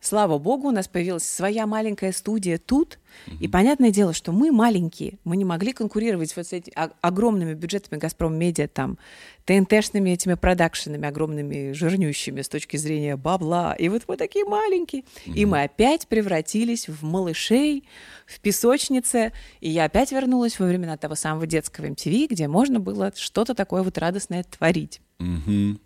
[0.00, 2.98] Слава богу, у нас появилась своя маленькая студия тут.
[3.40, 7.54] И понятное дело, что мы маленькие, мы не могли конкурировать вот с этими о- огромными
[7.54, 8.96] бюджетами «Газпром Медиа», там,
[9.44, 13.74] ТНТшными этими продакшенами, огромными, жирнющими с точки зрения бабла.
[13.74, 15.02] И вот мы такие маленькие.
[15.26, 17.82] И мы опять превратились в малышей,
[18.26, 19.32] в песочнице.
[19.60, 23.82] И я опять вернулась во времена того самого детского MTV, где можно было что-то такое
[23.82, 25.80] вот радостное творить Мгм.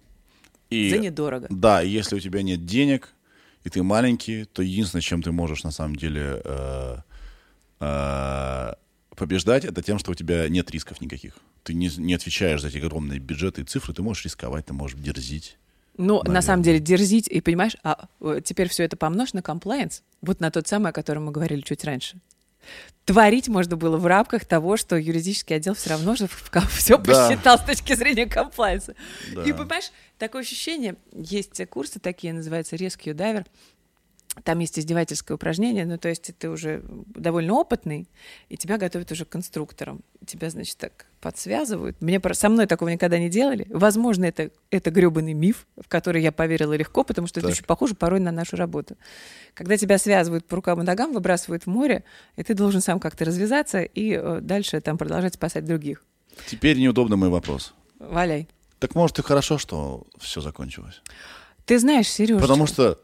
[0.69, 1.47] И, за недорого.
[1.51, 3.15] Да, если у тебя нет денег,
[3.65, 6.97] и ты маленький, то единственное, чем ты можешь на самом деле э,
[7.81, 8.73] э,
[9.17, 11.35] побеждать, это тем, что у тебя нет рисков никаких.
[11.63, 14.99] Ты не, не отвечаешь за эти огромные бюджеты и цифры, ты можешь рисковать, ты можешь
[14.99, 15.59] дерзить.
[15.97, 16.35] Ну, Наверное.
[16.35, 20.03] на самом деле, дерзить, и понимаешь, а э, теперь все это помножь на комплайенс.
[20.23, 22.19] Вот на тот самый, о котором мы говорили чуть раньше.
[23.05, 26.29] Творить можно было в рамках того, что юридический отдел все равно же
[26.71, 27.29] все Да.
[27.29, 28.95] посчитал с точки зрения комплайенса.
[29.35, 29.43] Да.
[29.43, 33.45] И понимаешь, такое ощущение, есть курсы такие, называются Rescue Diver,
[34.45, 38.09] там есть издевательское упражнение, ну, то есть ты уже довольно опытный,
[38.49, 40.03] и тебя готовят уже конструктором.
[40.25, 42.03] Тебя, значит, так подсвязывают.
[42.03, 43.67] Мне со мной такого никогда не делали.
[43.71, 47.45] Возможно, это, это гребаный миф, в который я поверила легко, потому что Так.
[47.45, 48.97] это очень похоже порой на нашу работу.
[49.55, 52.03] Когда тебя связывают по рукам и ногам, выбрасывают в море,
[52.37, 56.05] и ты должен сам как-то развязаться и э, дальше там продолжать спасать других.
[56.49, 57.73] Теперь неудобный мой вопрос.
[58.01, 58.49] Валяй.
[58.81, 61.03] Так может и хорошо, что все закончилось.
[61.65, 62.99] Ты знаешь, Сереж, Потому что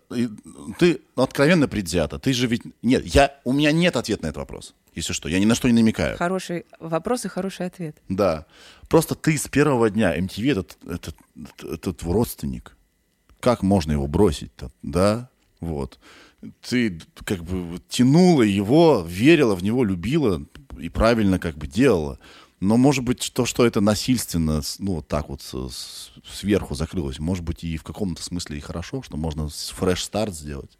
[0.79, 2.19] ты откровенно предвзята.
[2.19, 2.63] Ты же ведь...
[2.83, 4.75] Нет, я, у меня нет ответа на этот вопрос.
[4.95, 6.17] Если что, я ни на что не намекаю.
[6.17, 7.97] хороший вопрос и хороший ответ.
[8.09, 8.47] Да.
[8.89, 11.17] Просто ты с первого дня MTV этот, этот,
[11.63, 12.77] этот родственник.
[13.39, 15.31] Как можно его бросить-то, да?
[15.61, 16.01] Вот.
[16.69, 20.43] Ты как бы тянула его, верила в него, любила
[20.79, 22.19] и правильно как бы делала.
[22.61, 27.45] Но, может быть, то, что это насильственно, ну, вот так вот с- сверху закрылось, может
[27.45, 30.77] быть, и в каком-то смысле и хорошо, что можно фреш-старт сделать.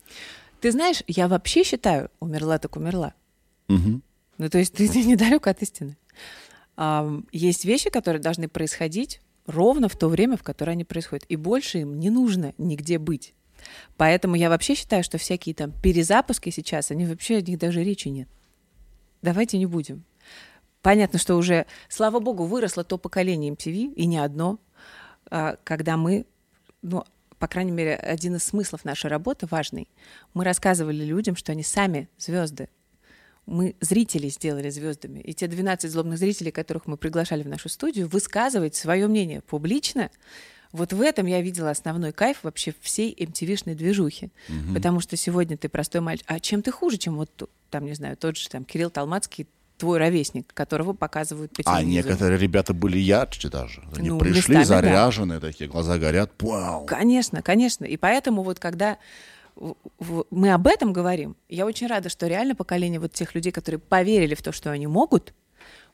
[0.61, 3.15] Ты знаешь, я вообще считаю, умерла так умерла.
[3.69, 4.03] Мгм.
[4.39, 5.97] Ну, то есть ты, ты недалек от истины.
[6.77, 11.25] Ам, есть вещи, которые должны происходить ровно в то время, в которое они происходят.
[11.29, 13.35] И больше им не нужно нигде быть.
[13.97, 18.09] Поэтому я вообще считаю, что всякие там перезапуски сейчас, они вообще о них даже речи
[18.09, 18.29] нет.
[19.23, 20.05] Давайте не будем.
[20.83, 24.59] Понятно, что уже, слава богу, выросло то поколение MTV, и не одно,
[25.31, 26.27] а, когда мы,
[26.83, 27.05] ну,
[27.39, 29.89] по крайней мере, один из смыслов нашей работы важный.
[30.35, 32.69] Мы рассказывали людям, что они сами звезды.
[33.47, 35.21] Мы зрителей сделали звездами.
[35.21, 40.11] И те 12 злобных зрителей, которых мы приглашали в нашу студию, высказывать свое мнение публично,
[40.73, 44.31] вот в этом я видела основной кайф вообще всей MTV-шной движухи.
[44.75, 46.27] Потому что сегодня ты простой мальчик.
[46.29, 49.47] А чем ты хуже, чем вот там, не знаю, тот же там Кирилл Талмацкий,
[49.79, 52.09] твой ровесник, которого показывают по А телевизору.
[52.09, 53.83] некоторые ребята были ярче даже.
[53.97, 54.65] Они Ну, пришли местами, да.
[54.65, 56.33] заряженные такие, глаза горят.
[56.41, 56.85] Вау.
[56.85, 57.85] Конечно, конечно.
[57.85, 58.99] И поэтому вот когда
[60.31, 64.35] мы об этом говорим, я очень рада, что реально поколение вот тех людей, которые поверили
[64.35, 65.33] в то, что они могут,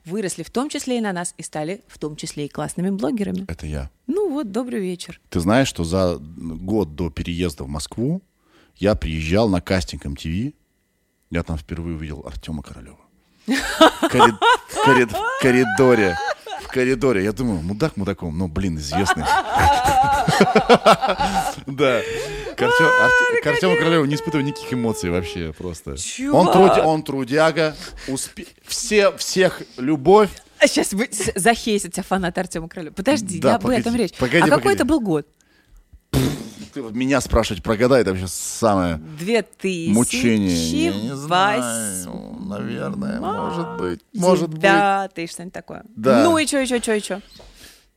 [0.03, 3.45] выросли в том числе и на нас, и стали в том числе и классными блогерами.
[3.47, 3.89] Это я.
[4.07, 5.19] Ну вот, добрый вечер.
[5.29, 8.21] Ты знаешь, что за год до переезда в Москву
[8.75, 10.53] я приезжал на кастинг MTV.
[11.31, 12.99] Я там впервые увидел Артема Королева.
[13.47, 14.35] В, корид-
[14.69, 16.17] в корид- в коридоре.
[16.63, 17.23] В коридоре.
[17.23, 19.23] Я думаю, мудак мудаком, но, блин, известный.
[21.67, 22.01] Да.
[22.55, 25.95] К Артему Королеву не испытываю никаких эмоций вообще просто.
[26.31, 27.75] Он, трудяга.
[28.65, 30.29] Все, всех любовь.
[30.59, 32.93] А сейчас вы с- захейсят тебя фанат Артема Королева.
[32.93, 34.13] Подожди, Да, не об погоди, этом речь.
[34.13, 35.27] погоди, а какой это был год?
[36.75, 38.97] Ты вот меня спрашивать про года, это вообще самое...
[38.97, 40.89] 2000 Мучение.
[40.89, 42.37] Я не знаю.
[42.41, 44.01] Наверное, может быть.
[44.13, 44.59] Может быть.
[44.59, 45.85] Девятый, что-нибудь такое.
[45.95, 46.25] Да.
[46.25, 47.21] Ну и что, и что, и что, и что?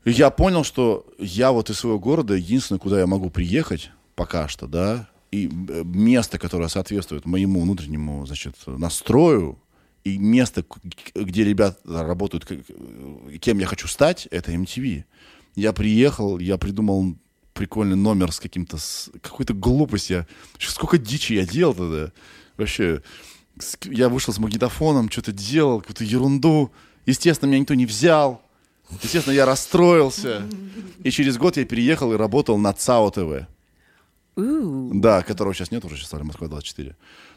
[0.05, 4.68] Я понял, что я вот из своего города единственное, куда я могу приехать пока что,
[4.68, 9.59] да, и э, место, которое соответствует моему внутреннему, значит, настрою,
[10.05, 10.64] и место,
[11.16, 12.47] где ребята работают,
[13.41, 15.03] кем я хочу стать, это MTV.
[15.57, 17.16] Я приехал, я придумал
[17.59, 20.27] прикольный номер с каким-то, с какой-то глупостью.
[20.61, 22.13] Я- Сколько дичи я делал тогда.
[22.57, 23.03] Вообще,
[23.85, 26.71] я вышел с магнитофоном, что-то делал, какую-то ерунду.
[27.07, 28.41] Естественно, меня никто не взял.
[29.03, 30.43] Естественно, я расстроился.
[31.05, 33.47] И через год я переехал и работал на ЦАО ТВ.
[34.37, 36.97] Да, которого сейчас нет, уже сейчас стали Москва 24.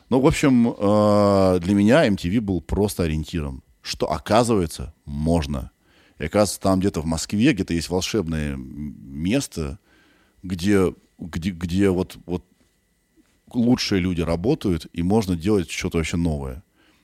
[0.10, 5.72] Ну, в общем, э, для меня MTV был просто ориентиром, что, оказывается, можно.
[6.20, 9.80] И, оказывается, там где-то в Москве, где-то есть волшебное место,
[10.44, 12.46] где, где, где вот, вот
[13.54, 16.64] лучшие люди работают, и можно делать что-то вообще новое.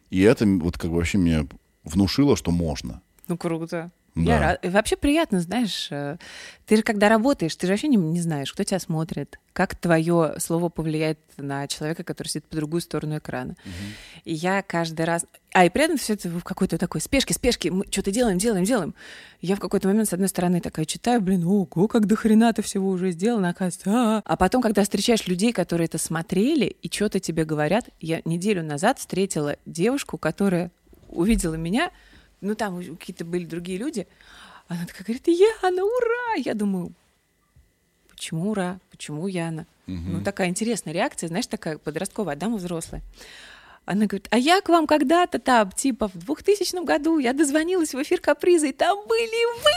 [0.10, 1.48] И это вот как бы вообще мне
[1.84, 3.02] внушило, что можно.
[3.28, 3.92] Ну, круто.
[4.26, 4.32] Да.
[4.34, 6.18] Я рад- и Вообще приятно, знаешь, э,
[6.66, 10.36] ты же когда работаешь, ты же вообще не, не знаешь, кто тебя смотрит, как твое
[10.40, 13.56] слово повлияет на человека, который сидит по другую сторону экрана.
[14.26, 15.26] И я каждый раз...
[15.54, 18.66] А, и при этом все это в какой-то такой спешке, спешке, мы что-то делаем, делаем,
[18.66, 18.94] делаем.
[19.42, 22.90] Я в какой-то момент, с одной стороны, такая читаю, блин, ого, как до хрена-то всего
[22.90, 23.90] уже сделано, оказывается.
[23.90, 28.64] А, а потом, когда встречаешь людей, которые это смотрели и что-то тебе говорят, я неделю
[28.64, 30.72] назад встретила девушку, которая
[31.10, 31.92] увидела меня,
[32.42, 34.08] ну, там какие-то были другие люди.
[34.68, 36.36] Она такая говорит, Яна, ура!
[36.38, 36.92] Я думаю,
[38.10, 38.80] почему ура?
[38.92, 39.66] Почему Яна?
[39.86, 43.02] Ну, такая интересная реакция, знаешь, такая подростковая, а дама взрослая.
[43.86, 48.04] Она говорит, а я к вам когда-то там, типа, в 2000 году я дозвонилась в
[48.04, 49.72] эфир Каприза, и там были вы!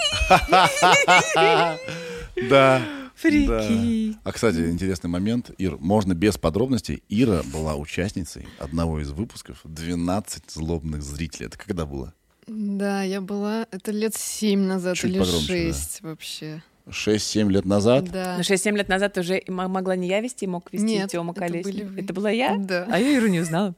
[2.49, 2.83] Да.
[3.23, 4.17] Прикинь.
[4.25, 5.51] А, кстати, интересный момент.
[5.59, 7.03] Ир, можно без подробностей.
[7.09, 11.47] Ира была участницей одного из выпусков «12 злобных зрителей».
[11.47, 12.15] Это когда было?
[12.53, 15.53] Да, я была, это лет семь назад Чуть или погромче, да.
[15.53, 16.63] шесть вообще.
[16.89, 18.11] 6-7 лет назад.
[18.11, 18.35] Да.
[18.39, 21.65] Ну, 6-7 лет назад уже могла не я вести, мог вести Нет, Тёма это Колесник.
[21.65, 22.01] были вы.
[22.01, 22.57] Это была я?
[22.59, 22.89] Да.
[22.91, 23.75] А я Иру не узнала.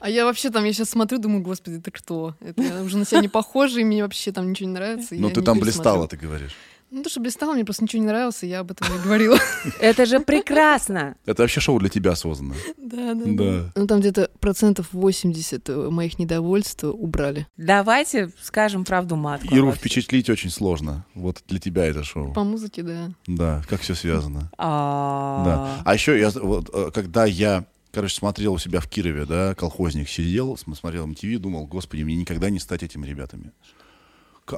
[0.00, 2.34] А я вообще там, я сейчас смотрю, думаю, господи, ты кто?
[2.40, 5.14] Это я уже на себя не похожа, и мне вообще там ничего не нравится.
[5.14, 6.56] Ну, ты там блистала, ты говоришь.
[6.94, 9.38] Ну, то, что блистала, мне просто ничего не нравилось, и я об этом и говорила.
[9.80, 11.16] Это же прекрасно.
[11.24, 12.54] Это вообще шоу для тебя создано.
[12.76, 13.72] Да, да, Да.
[13.74, 17.46] Ну, там где-то процентов 80 моих недовольств убрали.
[17.56, 19.54] Давайте скажем правду матку.
[19.54, 19.80] Иру вообще.
[19.80, 21.06] впечатлить очень сложно.
[21.14, 22.32] Вот для тебя это шоу.
[22.34, 23.10] По музыке, да.
[23.26, 24.50] Да, как все связано.
[24.58, 25.82] А, Да.
[25.86, 30.10] А еще я, вот, э, когда я, короче, смотрел у себя в Кирове, да, колхозник
[30.10, 33.52] сидел, см- смотрел МТВ, думал, господи, мне никогда не стать этими ребятами.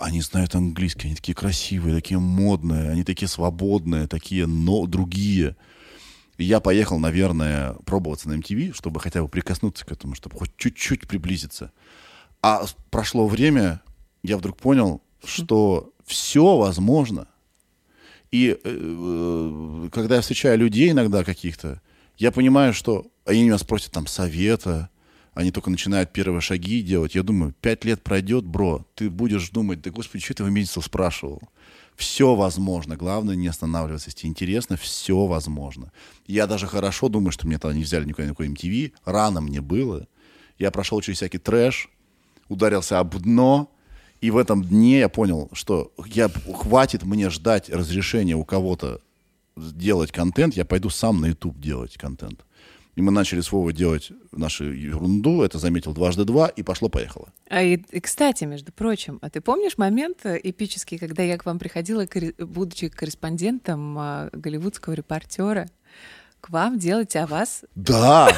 [0.01, 5.57] Они знают английский, они такие красивые, такие модные, они такие свободные, такие, но другие.
[6.37, 10.57] И я поехал, наверное, пробоваться на МТВ, чтобы хотя бы прикоснуться к этому, чтобы хоть
[10.57, 11.73] чуть-чуть приблизиться.
[12.43, 13.83] А прошло время,
[14.23, 17.29] я вдруг понял, что все возможно.
[18.31, 21.81] И э, э, когда я встречаю людей иногда каких-то,
[22.17, 24.91] я понимаю, что они меня спросят там совета,
[25.35, 27.15] они только начинают первые шаги делать.
[27.15, 30.85] Я думаю, пять лет пройдет, бро, ты будешь думать, да господи, что ты в месяцев
[30.85, 31.43] спрашивал?
[31.97, 32.97] Все возможно.
[32.97, 34.11] Главное не останавливаться.
[34.11, 35.93] Если интересно, все возможно.
[36.27, 38.93] Я даже хорошо думаю, что меня тогда не взяли никуда на какой MTV.
[39.05, 40.07] Рано мне было.
[40.59, 41.89] Я прошел через всякий трэш,
[42.49, 43.71] ударился об дно,
[44.21, 49.01] и в этом дне я понял, что я, хватит мне ждать разрешения у кого-то
[49.57, 52.45] делать контент, я пойду сам на YouTube делать контент.
[52.97, 57.29] И мы начали с Вовой делать нашу ерунду, это заметил дважды два, и пошло-поехало.
[57.49, 61.45] А и, и, кстати, между прочим, а ты помнишь момент э, эпический, когда я к
[61.45, 62.07] вам приходила,
[62.39, 65.69] будучи корреспондентом а, голливудского репортера,
[66.41, 67.63] к вам делать о вас?
[67.75, 68.33] Да!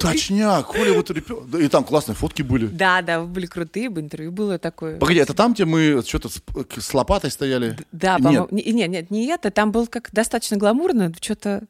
[0.00, 0.68] Точняк!
[0.68, 2.66] Коля вот И там классные фотки были.
[2.66, 4.98] Да, да, вы были крутые, интервью было такое.
[4.98, 6.42] Погоди, это там, где мы что-то с,
[6.78, 7.76] с лопатой стояли?
[7.92, 8.22] Да, Нет.
[8.22, 8.48] по-моему.
[8.50, 9.50] Не- Нет, нет, не это.
[9.50, 11.64] Там был как достаточно гламурно, что-то.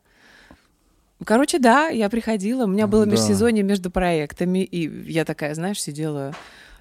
[1.24, 3.12] Короче, да, я приходила, у меня было Да.
[3.12, 6.34] межсезонье между проектами, и я такая, знаешь, сидела,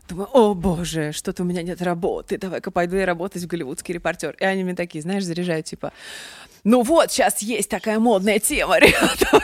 [0.07, 4.35] думаю, о боже, что-то у меня нет работы, давай-ка пойду я работать в голливудский репортер.
[4.39, 5.91] И они мне такие, знаешь, заряжают, типа,
[6.63, 9.41] ну вот, сейчас есть такая модная тема, ребята.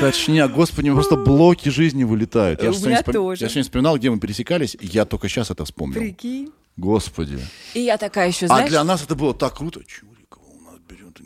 [0.00, 2.62] Точняк, господи, просто блоки жизни вылетают.
[2.62, 3.42] Я У меня вспом- тоже.
[3.44, 6.00] Я сегодня вспоминал, где мы пересекались, я только сейчас это вспомнил.
[6.00, 6.50] Прикинь.
[6.76, 7.38] Господи.
[7.74, 9.80] И я такая еще, А знаешь, для нас это было так круто.
[9.80, 10.11] Берет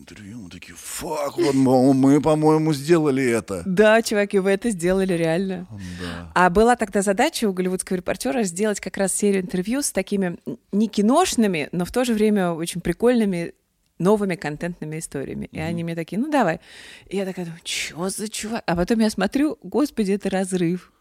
[0.07, 3.63] интервью, мы такие, фак, вот мы, по-моему, сделали это.
[3.67, 5.67] да, чуваки, вы это сделали реально.
[6.01, 6.31] Да.
[6.35, 10.39] А была тогда задача у голливудского репортера сделать как раз серию интервью с такими
[10.71, 13.55] не киношными, но в то же время очень прикольными
[13.99, 15.49] новыми контентными историями.
[15.51, 16.61] И они мне такие, ну давай.
[17.09, 18.63] И я такая думаю, что за чувак?
[18.67, 20.93] А потом я смотрю, господи, это разрыв.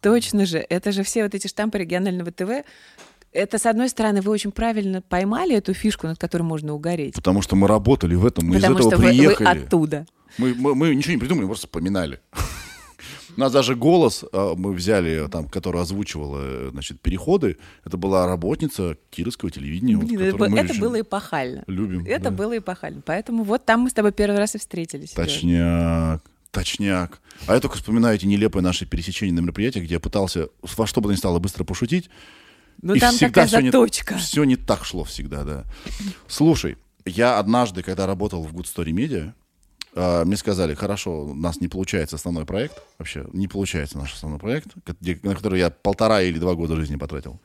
[0.00, 2.64] Точно же, это же все вот эти штампы регионального ТВ.
[3.32, 7.14] Это, с одной стороны, вы очень правильно поймали эту фишку, над которой можно угореть.
[7.14, 9.58] Потому что мы работали в этом, мы потому из этого что вы- вы, приехали.
[9.64, 10.06] оттуда.
[10.38, 12.20] Мы, мы- мы ничего не придумали, мы просто вспоминали.
[13.34, 17.56] У нас даже голос э, мы взяли, там, которая озвучивала э, значит, переходы.
[17.82, 19.96] Это была работница кировского телевидения.
[19.96, 21.64] вот, Блин, это, которую было- это было эпохально.
[21.66, 22.04] Любим.
[22.06, 22.30] Это да.
[22.30, 23.00] было эпохально.
[23.06, 25.12] Поэтому вот там мы с тобой первый раз и встретились.
[25.12, 26.22] Точняк.
[26.50, 27.22] Точняк.
[27.46, 31.00] А я только вспоминаю эти нелепые наши пересечения на мероприятиях, где я пытался во что
[31.00, 32.10] бы то ни стало быстро пошутить.
[32.80, 34.16] Ну и там всегда такая всё не- заточка.
[34.18, 35.64] Все не так шло всегда, да.
[36.28, 39.32] Слушай, я однажды, когда работал в Good Story Media,
[39.94, 44.40] а, мне сказали, хорошо, у нас не получается основной проект, вообще не получается наш основной
[44.40, 44.68] проект,
[45.00, 47.40] где- на который я полтора или два года жизни потратил.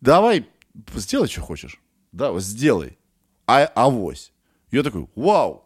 [0.00, 0.46] Давай,
[0.94, 1.80] сделай, что хочешь.
[2.12, 2.98] Да, сделай.
[3.46, 4.32] А, авось.
[4.70, 5.64] Я такой, вау.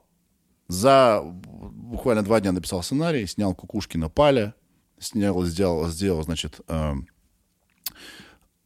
[0.69, 4.55] За буквально два дня написал сценарий, снял Кукушкина Паля,
[4.99, 7.07] снял, сделал, сделал, значит, эм,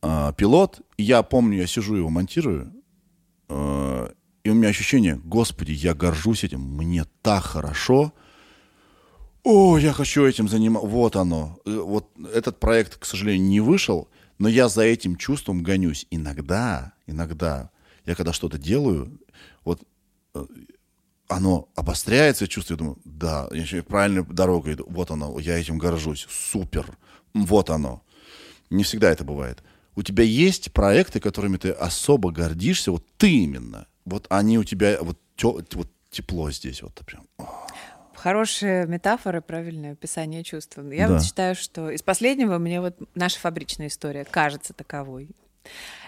[0.02, 0.80] э, пилот.
[0.96, 2.72] Я помню, я сижу его монтирую,
[3.48, 4.12] э,
[4.44, 8.12] и у меня ощущение, господи, я горжусь этим, мне так хорошо.
[9.44, 10.88] О, я хочу этим заниматься.
[10.88, 11.58] Вот оно.
[11.64, 16.06] Э, Вот этот проект, к сожалению, не вышел, но я за этим чувством гонюсь.
[16.10, 17.70] Иногда, иногда,
[18.04, 19.20] я когда что-то делаю,
[19.64, 19.82] вот
[20.34, 20.46] э,
[21.28, 24.86] оно обостряется, я чувствую, думаю, да, я правильной дорогой иду.
[24.88, 26.26] Вот оно, я этим горжусь.
[26.30, 26.98] Супер.
[27.34, 28.02] Вот оно.
[28.70, 29.62] Не всегда это бывает.
[29.98, 33.88] У тебя есть проекты, которыми ты особо гордишься, вот ты именно.
[34.04, 37.26] Вот они у тебя, вот, тё- вот тепло здесь, вот прям.
[38.14, 40.78] Хорошая метафора, правильное описание чувств.
[40.92, 41.14] Я Да.
[41.14, 45.30] вот считаю, что из последнего мне вот наша фабричная история кажется таковой.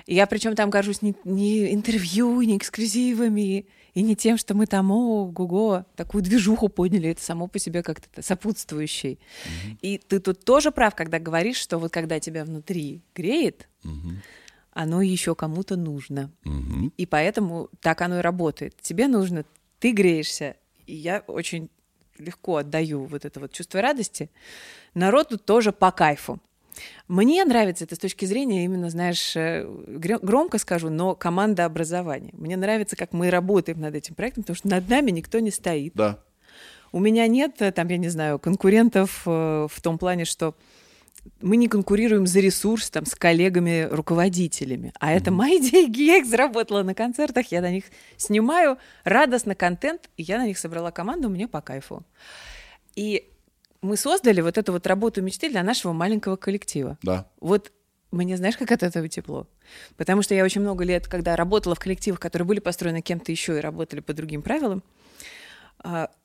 [0.07, 4.67] И я причем там горжусь не, не интервью, не эксклюзивами, и не тем, что мы
[4.67, 9.19] там, о, гуго, такую движуху подняли, это само по себе как-то сопутствующий.
[9.83, 13.67] И ты тут тоже прав, когда говоришь, что вот когда тебя внутри греет,
[14.73, 16.31] оно еще кому-то нужно.
[16.97, 18.77] И поэтому так оно и работает.
[18.81, 19.45] Тебе нужно,
[19.79, 20.57] ты греешься,
[20.87, 21.71] и я очень
[22.19, 24.31] легко отдаю вот это вот чувство радости.
[24.95, 26.39] Народу тоже по кайфу.
[27.09, 32.31] Мне нравится это с точки зрения именно, знаешь, э, гр- громко скажу, но команда образования.
[32.33, 35.93] Мне нравится, как мы работаем над этим проектом, потому что над нами никто не стоит.
[35.95, 36.21] Да.
[36.93, 40.55] У меня нет, э, там, я не знаю, конкурентов э, в том плане, что
[41.41, 44.93] мы не конкурируем за ресурс там с коллегами-руководителями.
[45.01, 47.85] А это мои деньги, я их заработала на концертах, я на них
[48.17, 52.05] снимаю радостно контент, и я на них собрала команду, мне по кайфу.
[52.95, 53.29] И
[53.83, 56.99] мы создали вот эту вот работу мечты для нашего маленького коллектива.
[57.03, 57.27] Да.
[57.41, 57.73] Вот
[58.11, 59.47] мне знаешь, как от этого тепло?
[59.97, 63.57] Потому что я очень много лет, когда работала в коллективах, которые были построены кем-то еще
[63.57, 64.83] и работали по другим правилам,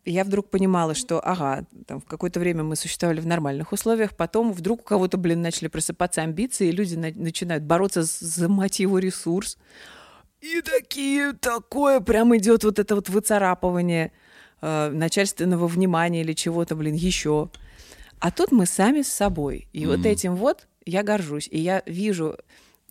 [0.06, 4.52] я вдруг понимала, что, ага, там в какое-то время мы существовали в нормальных условиях, потом
[4.52, 9.58] вдруг у кого-то, блин, начали просыпаться амбиции, и люди на- начинают бороться за мотиву ресурс.
[10.42, 14.12] И такие, такое прям идет вот это вот выцарапывание
[14.62, 17.50] э, начальственного внимания или чего-то, блин, еще.
[18.20, 19.68] А тут мы сами с собой.
[19.74, 21.48] И вот этим вот я горжусь.
[21.52, 22.38] И я вижу,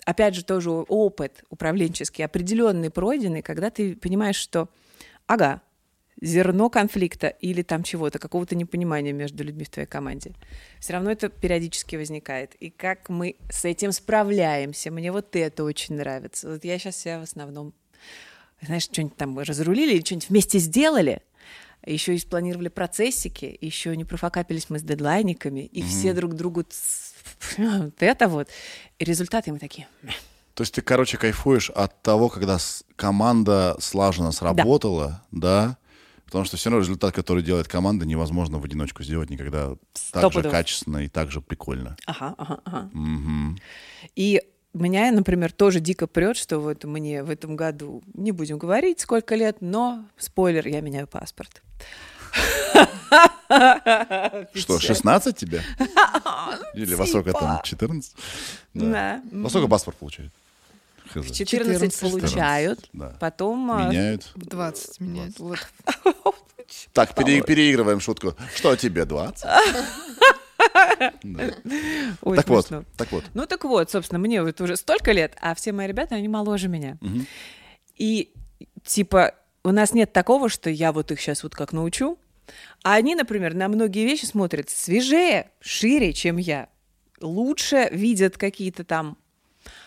[0.05, 4.69] опять же, тоже опыт управленческий, определенный пройденный, когда ты понимаешь, что,
[5.27, 5.61] ага,
[6.21, 10.33] зерно конфликта или там чего-то, какого-то непонимания между людьми в твоей команде.
[10.81, 12.55] Все равно это периодически возникает.
[12.57, 16.51] И как мы с этим справляемся, мне вот это очень нравится.
[16.51, 17.75] Вот я сейчас себя в основном,
[18.63, 21.23] знаешь, что-нибудь там разрулили или что-нибудь вместе сделали,
[21.85, 26.65] еще и спланировали процессики, еще не профокапились мы с дедлайниками, и все друг другу
[27.59, 28.49] вот это вот.
[28.99, 29.87] И результаты мы такие.
[30.55, 32.59] То есть ты, короче, кайфуешь от того, когда
[32.97, 35.77] команда слаженно сработала, да?
[36.35, 39.77] Потому что все равно результат, который делает команда, невозможно в одиночку сделать никогда
[40.11, 41.97] так же качественно и так же прикольно.
[42.07, 42.91] Ага, ага, ага.
[42.93, 43.57] Мгм.
[44.17, 48.99] И меня, например, тоже дико прет, что вот мне в этом году, не будем говорить,
[48.99, 51.63] сколько лет, но, спойлер, я меняю паспорт.
[54.55, 55.63] Что, 16 тебе?
[56.75, 57.63] Или во сколько там, типа.
[57.65, 58.13] 14?
[58.75, 59.23] Да.
[59.31, 60.33] Во сколько паспорт получает?
[61.13, 61.31] Хз.
[61.31, 63.17] 14 14, получают, да.
[63.21, 63.71] потом...
[63.71, 64.31] а, Меняют.
[64.35, 65.39] В 20 меняет.
[65.39, 65.59] Вот.
[66.93, 68.35] Так, пере- переигрываем шутку.
[68.57, 69.45] Что тебе, 20?
[71.23, 71.51] Да.
[72.23, 73.25] ой, Так вот, так вот.
[73.35, 76.69] Ну так вот, собственно, мне вот уже столько лет, а все мои ребята, они моложе
[76.69, 76.97] меня.
[77.01, 77.27] Мгм.
[77.97, 78.33] И
[78.85, 82.19] типа у нас нет такого, что я вот их сейчас вот как научу,
[82.83, 86.69] а они, например, на многие вещи смотрят свежее, шире, чем я.
[87.21, 89.17] Лучше видят какие-то там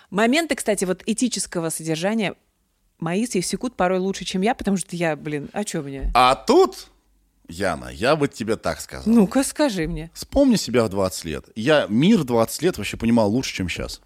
[0.10, 2.36] моменты, кстати, вот этического содержания.
[3.00, 6.12] Мои секут порой лучше, чем я, потому что я, блин, а что мне?
[6.16, 6.88] А тут,
[7.48, 9.14] Яна, я бы тебе так сказал.
[9.14, 10.10] Ну-ка, скажи мне.
[10.14, 11.46] Вспомни себя в 20 лет.
[11.56, 14.02] Я мир 20 лет вообще понимал лучше, чем сейчас.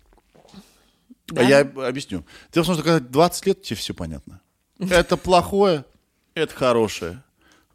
[1.28, 1.42] Да?
[1.42, 2.26] А я объясню.
[2.52, 4.42] Дело в том, что когда 20 лет, тебе все понятно.
[4.78, 5.86] Это плохое,
[6.34, 7.24] это хорошее.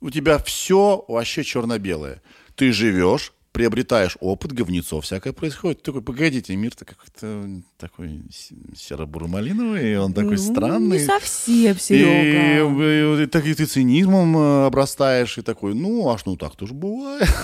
[0.01, 2.21] У тебя все вообще черно-белое.
[2.55, 5.79] Ты живешь, приобретаешь опыт, говнецо всякое происходит.
[5.79, 8.23] Ты такой, погодите, мир-то какой-то такой
[8.75, 10.99] серо-бурмалиновый, и он такой Ну, странный.
[10.99, 13.21] Не совсем, И, Серега.
[13.21, 16.75] и- и так и ты цинизмом э, обрастаешь, и такой, ну, аж ну так тоже
[16.75, 17.29] бывает.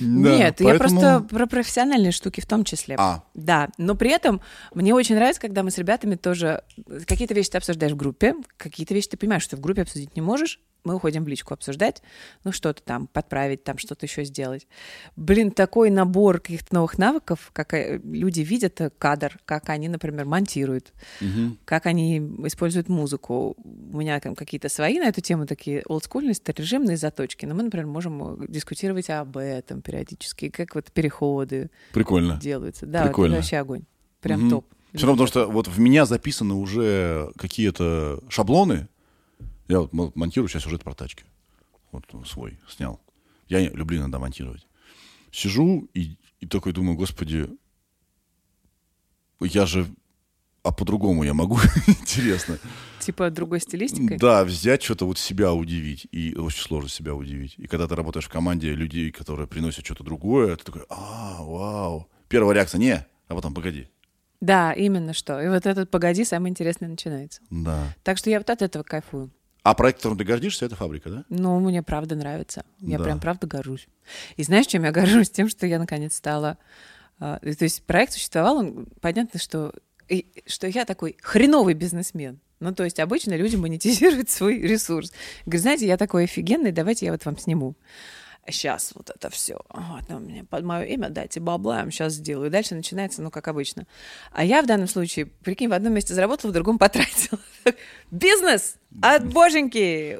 [0.00, 2.96] Да, Нет, я поэтому- просто про профессиональные штуки в том числе.
[2.98, 3.22] А.
[3.34, 4.40] Да, но при этом
[4.74, 6.64] мне очень нравится, когда мы с ребятами тоже...
[7.06, 10.22] Какие-то вещи ты обсуждаешь в группе, какие-то вещи ты понимаешь, что в группе обсудить не
[10.22, 12.02] можешь, мы уходим в личку обсуждать,
[12.42, 14.66] ну что-то там подправить, там что-то еще сделать.
[15.14, 20.24] Блин, такой набор каких-то новых навыков, как э, люди видят э, кадр, как они, например,
[20.24, 21.58] монтируют, Мгм.
[21.64, 23.56] как они используют музыку.
[23.92, 27.44] У меня там какие-то свои на эту тему такие олдскульные, старорежимные заточки.
[27.46, 32.38] Но мы, например, можем э, дискутировать об этом периодически, как вот переходы Прикольно.
[32.40, 32.86] делаются.
[32.86, 33.34] Да, Прикольно.
[33.34, 33.82] это вообще огонь.
[34.20, 34.50] Прям Мгм.
[34.50, 34.66] топ.
[34.94, 38.88] Все равно, потому что вот в меня записаны уже какие-то шаблоны.
[39.68, 41.24] Я вот мо- монтирую сейчас сюжет про тачки.
[41.92, 43.00] Вот свой снял.
[43.48, 44.66] Я люблю иногда монтировать.
[45.30, 47.48] Сижу и, и такой думаю, господи,
[49.44, 49.86] я же...
[50.62, 52.56] А по-другому я могу, интересно.
[53.00, 54.16] Типа другой стилистикой.
[54.16, 56.06] Да, взять что-то вот себя удивить.
[56.12, 57.54] И очень сложно себя удивить.
[57.58, 62.08] И когда ты работаешь в команде людей, которые приносят что-то другое, ты такой, а, вау.
[62.28, 63.88] Первая реакция, не, а потом, погоди.
[64.40, 65.40] Да, именно что.
[65.40, 67.40] И вот этот «погоди» самое интересное начинается.
[67.50, 67.94] Да.
[68.02, 69.30] Так что я вот от этого кайфую.
[69.62, 71.24] А проект, которым ты гордишься, это фабрика, да?
[71.28, 72.64] Ну, мне правда нравится.
[72.80, 73.04] Я Да.
[73.04, 73.86] прям правда горжусь.
[74.36, 75.30] И знаешь, чем я горжусь?
[75.30, 76.58] Тем, что я наконец стала...
[77.24, 79.72] а, то есть проект существовал, он, понятно, что,
[80.44, 82.40] что я такой хреновый бизнесмен.
[82.58, 85.12] Ну, то есть обычно люди монетизируют свой ресурс.
[85.46, 87.76] Говорю, знаете, я такой офигенный, давайте я вот вам сниму.
[88.50, 92.48] сейчас вот это все, вот, ну, мне под мое имя дайте бабла, я сейчас сделаю.
[92.48, 93.86] И дальше начинается, ну, как обычно.
[94.32, 97.38] А я в данном случае, прикинь, в одном месте заработала, в другом потратила.
[98.10, 100.18] Бизнес от боженьки!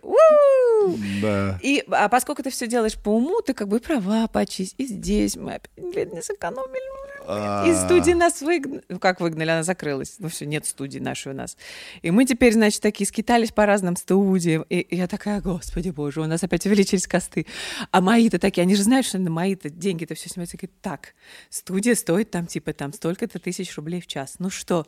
[1.21, 1.59] Да.
[1.63, 4.87] И, а поскольку ты все делаешь по уму, ты как бы и права почисть, и
[4.87, 7.03] здесь мы опять, блин, не сэкономили.
[7.27, 7.65] А.
[7.67, 8.83] Из студии нас выгнали.
[8.89, 10.17] Ну, как выгнали, она закрылась.
[10.19, 11.57] Ну, все, нет студии нашей у нас.
[12.03, 14.63] И мы теперь, значит, такие скитались по разным студиям.
[14.69, 17.47] И, и я такая, господи боже, у нас опять увеличились косты.
[17.91, 20.57] А мои-то такие, они же знают, что на мои-то деньги-то все снимаются.
[20.57, 21.15] Говорят, так,
[21.49, 24.37] студия стоит там, типа, там столько-то тысяч рублей в час.
[24.39, 24.87] Ну что,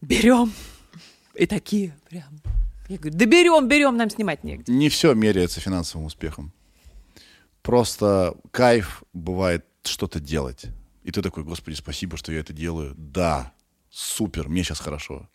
[0.00, 0.52] берем.
[1.34, 2.40] И такие прям.
[2.88, 4.72] Я говорю, да берем, берем, нам снимать негде.
[4.72, 6.52] Не все меряется финансовым успехом.
[7.62, 10.66] Просто кайф бывает что-то делать.
[11.04, 12.94] И ты такой, господи, спасибо, что я это делаю.
[12.96, 13.52] Да,
[13.90, 15.28] супер, мне сейчас хорошо.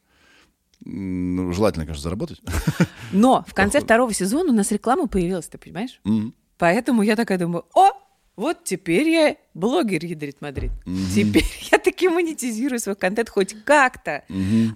[0.85, 2.41] Ну, желательно, конечно, заработать.
[3.11, 5.99] Но в конце второго сезона у нас реклама появилась, ты понимаешь?
[6.05, 6.33] М.
[6.57, 7.91] Поэтому я такая думаю, о,
[8.35, 10.71] вот теперь я блогер Ядрит Мадрид.
[11.15, 14.23] Теперь я таки монетизирую свой контент хоть как-то.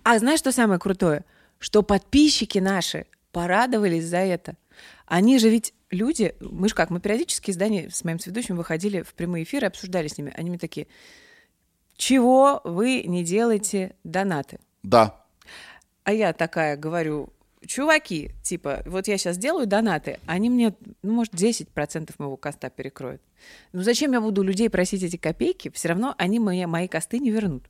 [0.04, 1.24] А знаешь, что самое крутое?
[1.62, 4.56] Что подписчики наши порадовались за это.
[5.06, 9.14] Они же ведь люди, мы же как, мы периодически издания с моим сведущим выходили в
[9.14, 10.34] прямые эфиры, обсуждали с ними.
[10.36, 10.88] Они мне такие,
[11.96, 14.60] чего вы не делаете донаты?
[14.82, 15.24] Да,
[16.04, 17.32] А я такая говорю,
[17.68, 23.22] чуваки, типа, вот я сейчас делаю донаты, они мне, ну, может, 10% моего коста перекроют.
[23.72, 25.70] Ну, зачем я буду людей просить эти копейки?
[25.70, 27.70] Все равно они мне мои косты не вернут.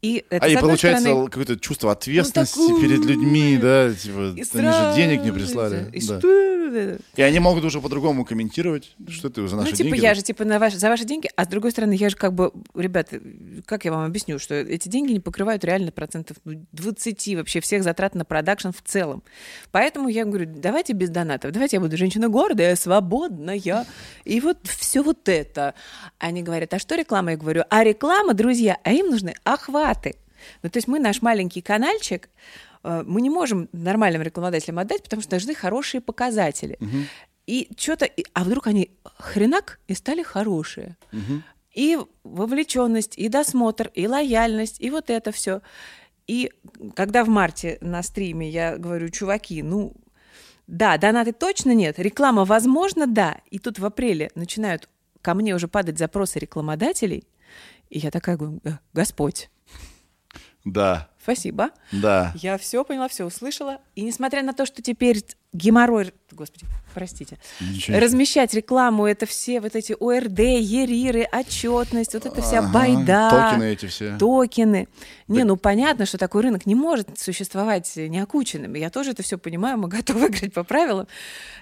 [0.00, 4.44] И это, а и получается стороны, какое-то чувство ответственности такое, перед людьми, да, типа, и
[4.58, 5.90] они же денег не прислали.
[5.92, 6.20] и да.
[6.20, 10.02] что- И они могут уже по-другому комментировать, что ты за наши Ну, типа, деньги.
[10.02, 12.34] я же, типа, на ваш- за ваши деньги, а с другой стороны, я же как
[12.34, 13.08] бы, ребят,
[13.64, 17.82] как я вам объясню, что эти деньги не покрывают реально процентов ну, 20 вообще всех
[17.82, 19.22] затрат на продакшн в целом.
[19.72, 23.86] Поэтому я говорю, давайте без донатов, давайте я буду женщина гордая, свободная,
[24.24, 25.72] и вот все вот это.
[26.18, 27.30] Они говорят, а что реклама?
[27.30, 29.34] Я говорю, а реклама, друзья, а им нужны
[29.88, 30.16] охваты.
[30.62, 32.28] Ну, то есть мы наш маленький канальчик,
[32.84, 36.78] э, мы не можем нормальным рекламодателям отдать, потому что должны хорошие показатели.
[37.46, 40.96] И что-то, а вдруг они хренак и стали хорошие.
[41.74, 45.60] И вовлеченность, и досмотр, и лояльность, и вот это все.
[46.26, 46.50] И
[46.94, 49.94] когда в марте на стриме я говорю, чуваки, ну,
[50.66, 53.40] да, донаты точно нет, реклама возможно, да.
[53.50, 54.88] И тут в апреле начинают
[55.22, 57.24] ко мне уже падать запросы рекламодателей,
[57.90, 59.48] и я такая говорю, «Э, Господь,
[60.72, 61.70] Да, спасибо.
[61.92, 62.32] да.
[62.36, 63.78] Я все поняла, все услышала.
[63.94, 66.66] И несмотря на то, что теперь геморрой, господи,
[66.98, 72.72] простите, Ничего размещать рекламу, это все вот эти ОРД, ЕРИРы, отчетность, вот это вся Ага,
[72.72, 73.28] байда.
[73.30, 74.18] Токены эти все.
[74.18, 74.88] Токены.
[75.28, 78.74] Не, ну понятно, что такой рынок не может существовать неокученным.
[78.74, 81.06] Я тоже это все понимаю, мы готовы играть по правилам.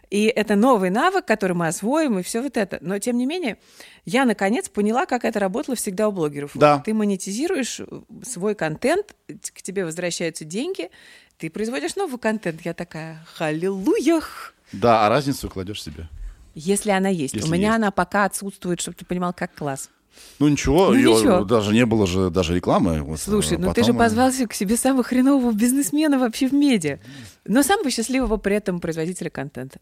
[0.09, 2.79] И это новый навык, который мы освоим, и все вот это.
[2.81, 3.59] Но тем не менее,
[4.07, 6.53] я наконец поняла, как это работало всегда у блогеров.
[6.55, 6.79] Да.
[6.79, 7.85] Ты монетизируешь э,
[8.25, 10.91] свой контент, к тебе возвращаются деньги,
[11.39, 12.63] ты производишь новый контент.
[12.65, 14.56] Я такая, халилуях!
[14.73, 16.09] Да, а разницу кладешь себе.
[16.55, 17.35] Если она есть.
[17.35, 17.77] Если У меня есть.
[17.77, 19.91] она пока отсутствует, чтобы ты понимал, как класс.
[20.39, 21.45] Ну ничего, Ну, её ничего.
[21.45, 23.03] даже не было же даже рекламы.
[23.03, 26.99] Вот, Слушай, э, ну ты же позвался к себе самого хренового бизнесмена вообще в медиа,
[27.45, 29.79] но самого счастливого при этом производителя контента.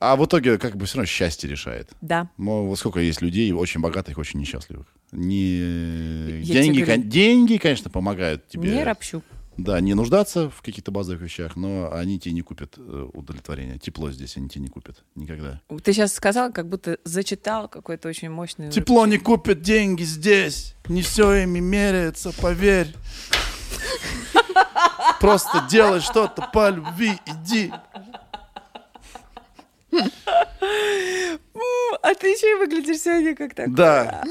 [0.00, 1.90] А в итоге как бы все равно счастье решает.
[2.00, 2.28] Да.
[2.38, 4.86] Ну, вот сколько есть людей, очень богатых, очень несчастливых.
[5.12, 6.40] Не...
[6.40, 8.70] Я Деньги, кон- деньги, конечно, помогают тебе.
[8.70, 9.22] Не ропщу.
[9.56, 13.78] Да, не нуждаться в каких-то базовых вещах, но они тебе не купят э, удовлетворение.
[13.78, 15.60] Тепло здесь они тебе не купят никогда.
[15.82, 18.70] Ты сейчас сказал, как будто зачитал какой-то очень мощный...
[18.70, 20.74] Тепло не купят деньги здесь.
[20.88, 22.94] Не все ими меряется, поверь.
[25.20, 27.72] Просто делай что-то по любви, иди.
[32.02, 33.74] А ты еще и выглядишь сегодня как такой.
[33.74, 34.22] Да.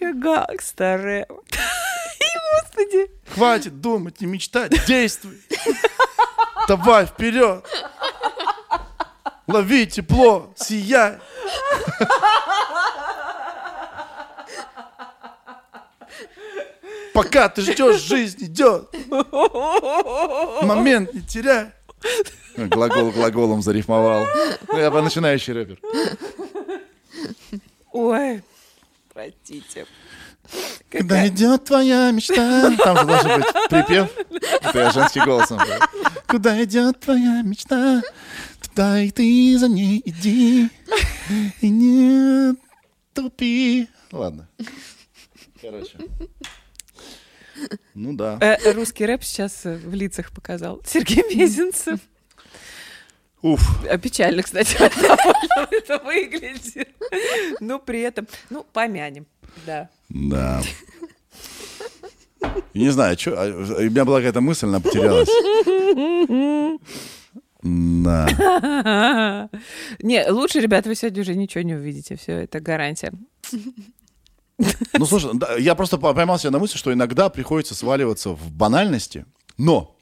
[0.00, 1.08] Гангстер.
[1.08, 1.24] И,
[2.54, 3.10] Господи.
[3.34, 5.40] Хватит думать и мечтать, действуй.
[6.68, 7.64] Давай вперед.
[9.46, 11.18] Лови тепло, сияй.
[17.12, 18.94] Пока ты ждешь, жизнь идет.
[20.62, 21.72] Момент не теряй.
[22.56, 24.26] Глагол глаголом зарифмовал.
[24.68, 25.78] Ну, Я бы начинающий рэпер.
[27.92, 28.42] Ой,
[29.12, 29.86] простите.
[30.90, 32.74] Когда идет твоя мечта.
[32.76, 34.10] Там же должен быть припев.
[34.60, 35.58] Это я женским голосом.
[36.26, 38.02] Куда идет твоя мечта,
[38.60, 40.68] туда и ты за ней иди.
[41.60, 42.54] И не
[43.14, 43.88] тупи.
[44.10, 44.48] Ладно.
[45.60, 45.96] Короче.
[47.94, 48.38] Ну да.
[48.40, 50.80] Э, Русский рэп сейчас э, в лицах показал.
[50.86, 52.00] Сергей Мезенцев.
[53.42, 53.84] Уф.
[53.90, 56.88] А печально, кстати, это выглядит.
[57.60, 59.26] Ну, при этом, ну, помянем,
[59.66, 59.88] да.
[60.08, 60.62] Да.
[62.74, 65.28] Не знаю, что, у меня была какая-то мысль, она потерялась.
[67.62, 68.26] Да.
[70.00, 72.16] Не, лучше, ребята, вы сегодня уже ничего не увидите.
[72.16, 73.12] Все, это гарантия.
[74.98, 78.50] Ну, слушай, да, я просто по- поймал себя на мысли, что иногда приходится сваливаться в
[78.52, 79.24] банальности,
[79.58, 79.96] но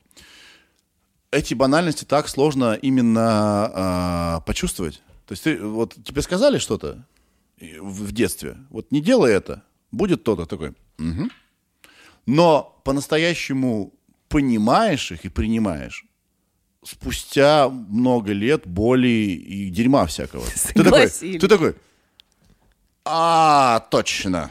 [1.31, 5.03] эти банальности так сложно именно а, почувствовать.
[5.27, 7.05] То есть ты, вот тебе сказали что-то
[7.61, 9.63] в в детстве, вот не делай это,
[9.93, 10.73] будет то-то такой.
[10.99, 11.31] «Мгм».
[12.27, 13.93] Но по-настоящему
[14.29, 16.05] понимаешь их и принимаешь
[16.85, 20.45] спустя много лет боли и дерьма всякого.
[20.75, 21.09] Ты такой,
[21.39, 21.75] ты такой,
[23.05, 24.51] а, точно.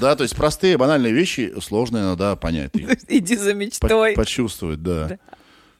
[0.00, 2.72] Да, то есть простые банальные вещи сложно иногда понять.
[3.08, 4.14] Иди за мечтой.
[4.14, 5.18] почувствовать, да.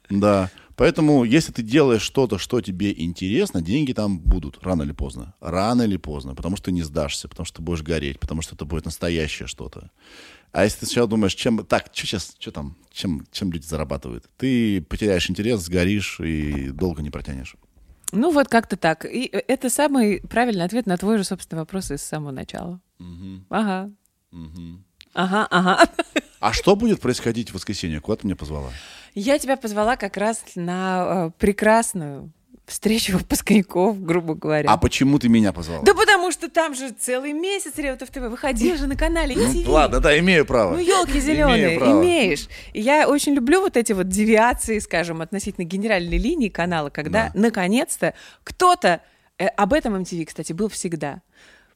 [0.09, 0.51] Да.
[0.75, 5.35] Поэтому, если ты делаешь что-то, что тебе интересно, деньги там будут рано или поздно.
[5.39, 6.33] Рано или поздно.
[6.33, 9.47] Потому что ты не сдашься, потому что ты будешь гореть, потому что это будет настоящее
[9.47, 9.91] что-то.
[10.51, 11.65] А если ты сначала думаешь, чем...
[11.65, 14.25] Так, что сейчас, что там, чем, чем люди зарабатывают?
[14.37, 17.55] Ты потеряешь интерес, сгоришь и долго не протянешь.
[18.11, 19.05] Ну, вот как-то так.
[19.05, 22.79] И это самый правильный ответ на твой же, собственно, вопрос из самого начала.
[23.49, 23.91] Ага.
[25.13, 25.89] Ага, ага.
[26.39, 27.99] А что будет происходить в воскресенье?
[27.99, 28.71] Куда ты меня позвала?
[29.13, 32.31] Я тебя позвала как раз на э, прекрасную
[32.71, 34.69] встречу выпускников, грубо говоря.
[34.69, 35.83] А почему ты меня позвала?
[35.83, 39.67] Да потому что там же целый месяц Реутов ТВ выходил же на канале MTV.
[39.69, 40.73] Ладно, да, имею право.
[40.73, 42.47] Ну, елки зеленые, имеешь.
[42.73, 47.39] И я очень люблю вот эти вот девиации, скажем, относительно генеральной линии канала, когда Да.
[47.39, 49.01] наконец-то кто-то,
[49.37, 51.21] э, об этом MTV, кстати, был всегда,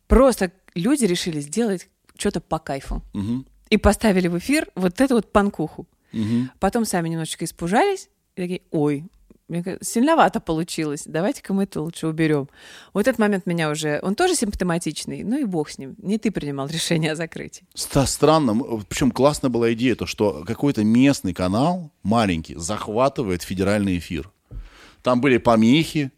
[0.08, 3.02] просто люди решили сделать что-то по кайфу.
[3.14, 5.88] Мгм, И поставили в эфир вот эту вот панкуху.
[6.14, 6.52] мгм.
[6.60, 9.04] Потом сами немножечко испужались и такие, ой,
[9.48, 12.50] мне кажется, сильновато получилось, давайте-ка мы это лучше уберем.
[12.94, 15.96] Вот этот момент меня уже, он тоже симптоматичный, ну и бог с ним.
[16.00, 17.66] Не ты принимал решение о закрытии.
[17.76, 24.32] Странно, причем классная была идея, то, что какой-то местный канал, маленький, захватывает федеральный эфир.
[25.04, 26.12] Там были помехи.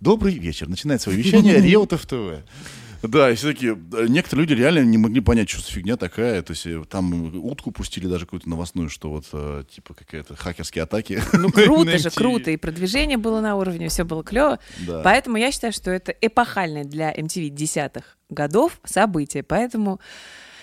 [0.00, 0.68] Добрый вечер.
[0.68, 2.42] Начинает свое вещание Реутов ТВ.
[3.02, 3.74] Да, и все-таки
[4.08, 6.42] некоторые люди реально не могли понять, что за фигня такая.
[6.42, 10.84] То есть э, там утку пустили даже какую-то новостную, что вот э, типа какая-то хакерские
[10.84, 11.22] атаки.
[11.32, 12.50] Ну, круто же, круто.
[12.50, 14.58] И продвижение было на уровне, все было клево.
[14.86, 15.02] Да.
[15.02, 19.42] Поэтому я считаю, что это эпохальное для MTV десятых годов событие.
[19.42, 20.00] Поэтому,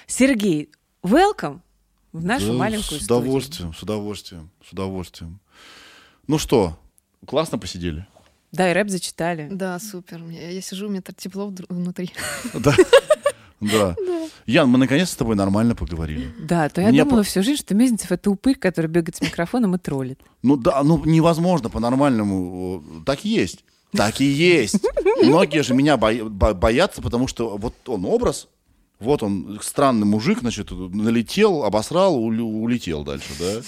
[0.05, 0.69] Сергей,
[1.03, 1.61] welcome
[2.11, 3.17] в нашу Да, маленькую С студию.
[3.19, 5.39] удовольствием, с удовольствием, с удовольствием.
[6.27, 6.77] Ну что,
[7.25, 8.05] классно посидели?
[8.55, 9.47] Да, и рэп зачитали.
[9.51, 10.21] Да, супер.
[10.29, 12.11] Я, сижу, у меня так тепло вдруг внутри.
[12.53, 12.75] Да.
[13.61, 13.95] Да.
[14.45, 16.29] Ян, мы наконец с тобой нормально поговорили.
[16.39, 19.21] Да, то я Мне думала по- всю жизнь, что Мезенцев— это упырь, который бегает с
[19.21, 20.19] микрофоном и троллит.
[20.43, 22.83] Ну да, ну невозможно по-нормальному.
[23.05, 23.63] Так и есть.
[23.91, 24.75] Так и есть.
[25.23, 28.49] Многие же меня боя- бо- боятся, потому что вот он образ,
[28.99, 33.61] вот он странный мужик, значит, налетел, обосрал, улетел дальше, да.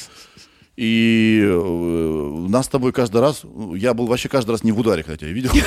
[0.78, 3.42] И э, нас с тобой каждый раз,
[3.76, 5.52] я был вообще каждый раз не в ударе, когда тебя видел.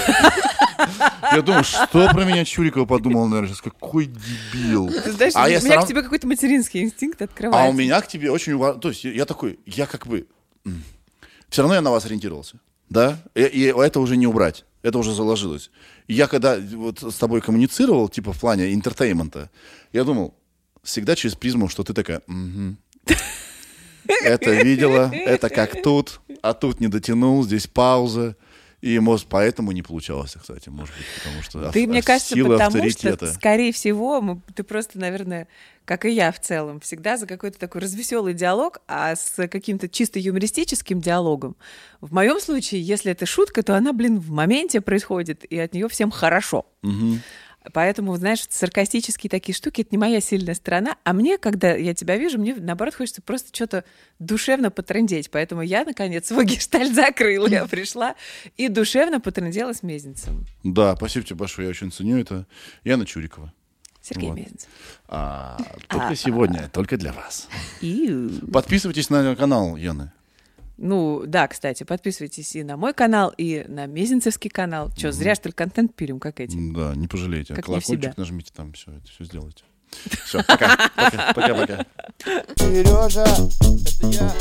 [1.33, 4.89] Я думаю, что про меня Чурикова подумал, наверное, сейчас, какой дебил.
[4.89, 7.71] Ты знаешь, А у меня равно- к тебе какой-то материнский инстинкт А открывается.
[7.71, 8.59] у меня к тебе очень...
[8.81, 10.27] То есть я такой, я как бы...
[11.49, 12.59] Все равно я на вас ориентировался,
[12.89, 13.19] да?
[13.35, 15.71] И, и это уже не убрать, это уже заложилось.
[16.09, 19.51] Я когда вот с тобой коммуницировал, типа в плане entertainment а,
[19.93, 20.35] я думал,
[20.83, 22.23] всегда через призму, что ты такая...
[22.27, 22.79] «Мгм.
[24.23, 28.37] Это видела, это как тут, а тут не дотянул, здесь пауза.
[28.81, 32.53] И, может, поэтому не получалось, кстати, может быть, потому что Ты, ав- мне кажется, сила
[32.55, 33.27] потому авторитета.
[33.27, 35.49] что, скорее всего, мы- ты просто, наверное,
[35.85, 40.19] как и я в целом, всегда за какой-то такой развеселый диалог, а с каким-то чисто
[40.19, 41.57] юмористическим диалогом.
[42.01, 45.87] В моем случае, если это шутка, то она, блин, в моменте происходит, и от нее
[45.91, 46.65] всем хорошо.
[46.81, 47.21] Мгм.
[47.73, 50.97] Поэтому, знаешь, саркастические такие штуки— это не моя сильная сторона.
[51.05, 53.85] А мне, когда я тебя вижу, мне, наоборот, хочется просто что-то
[54.19, 55.31] душевно потрындеть.
[55.31, 57.49] Поэтому я, наконец, свой гештальт закрыла.
[57.49, 58.15] Я пришла
[58.57, 60.47] и душевно потрындела с Мезенцем.
[60.65, 62.47] Да, спасибо тебе большое, я очень ценю это.
[62.85, 63.53] Яна Чурикова.
[64.03, 64.39] Сергей Вот.
[64.39, 64.69] Мезенцев.
[65.09, 65.59] А,
[65.89, 67.49] только сегодня, только для вас.
[68.51, 70.13] Подписывайтесь на канал Яны.
[70.83, 74.91] Ну, да, кстати, подписывайтесь и на мой канал, и на Мезенцевский канал.
[74.97, 76.57] Че, зря, что ли, контент пилим, как эти?
[76.57, 77.55] Да, не пожалеете.
[77.55, 77.67] Как.
[77.67, 79.63] Колокольчик нажмите там, все, это все сделайте.
[80.25, 80.91] Все, пока.
[80.95, 81.87] Пока, пока, пока.
[82.57, 84.33] Сережа, это я.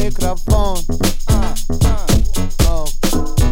[0.00, 0.78] Микрофон.
[1.28, 1.54] А,
[2.68, 3.43] а.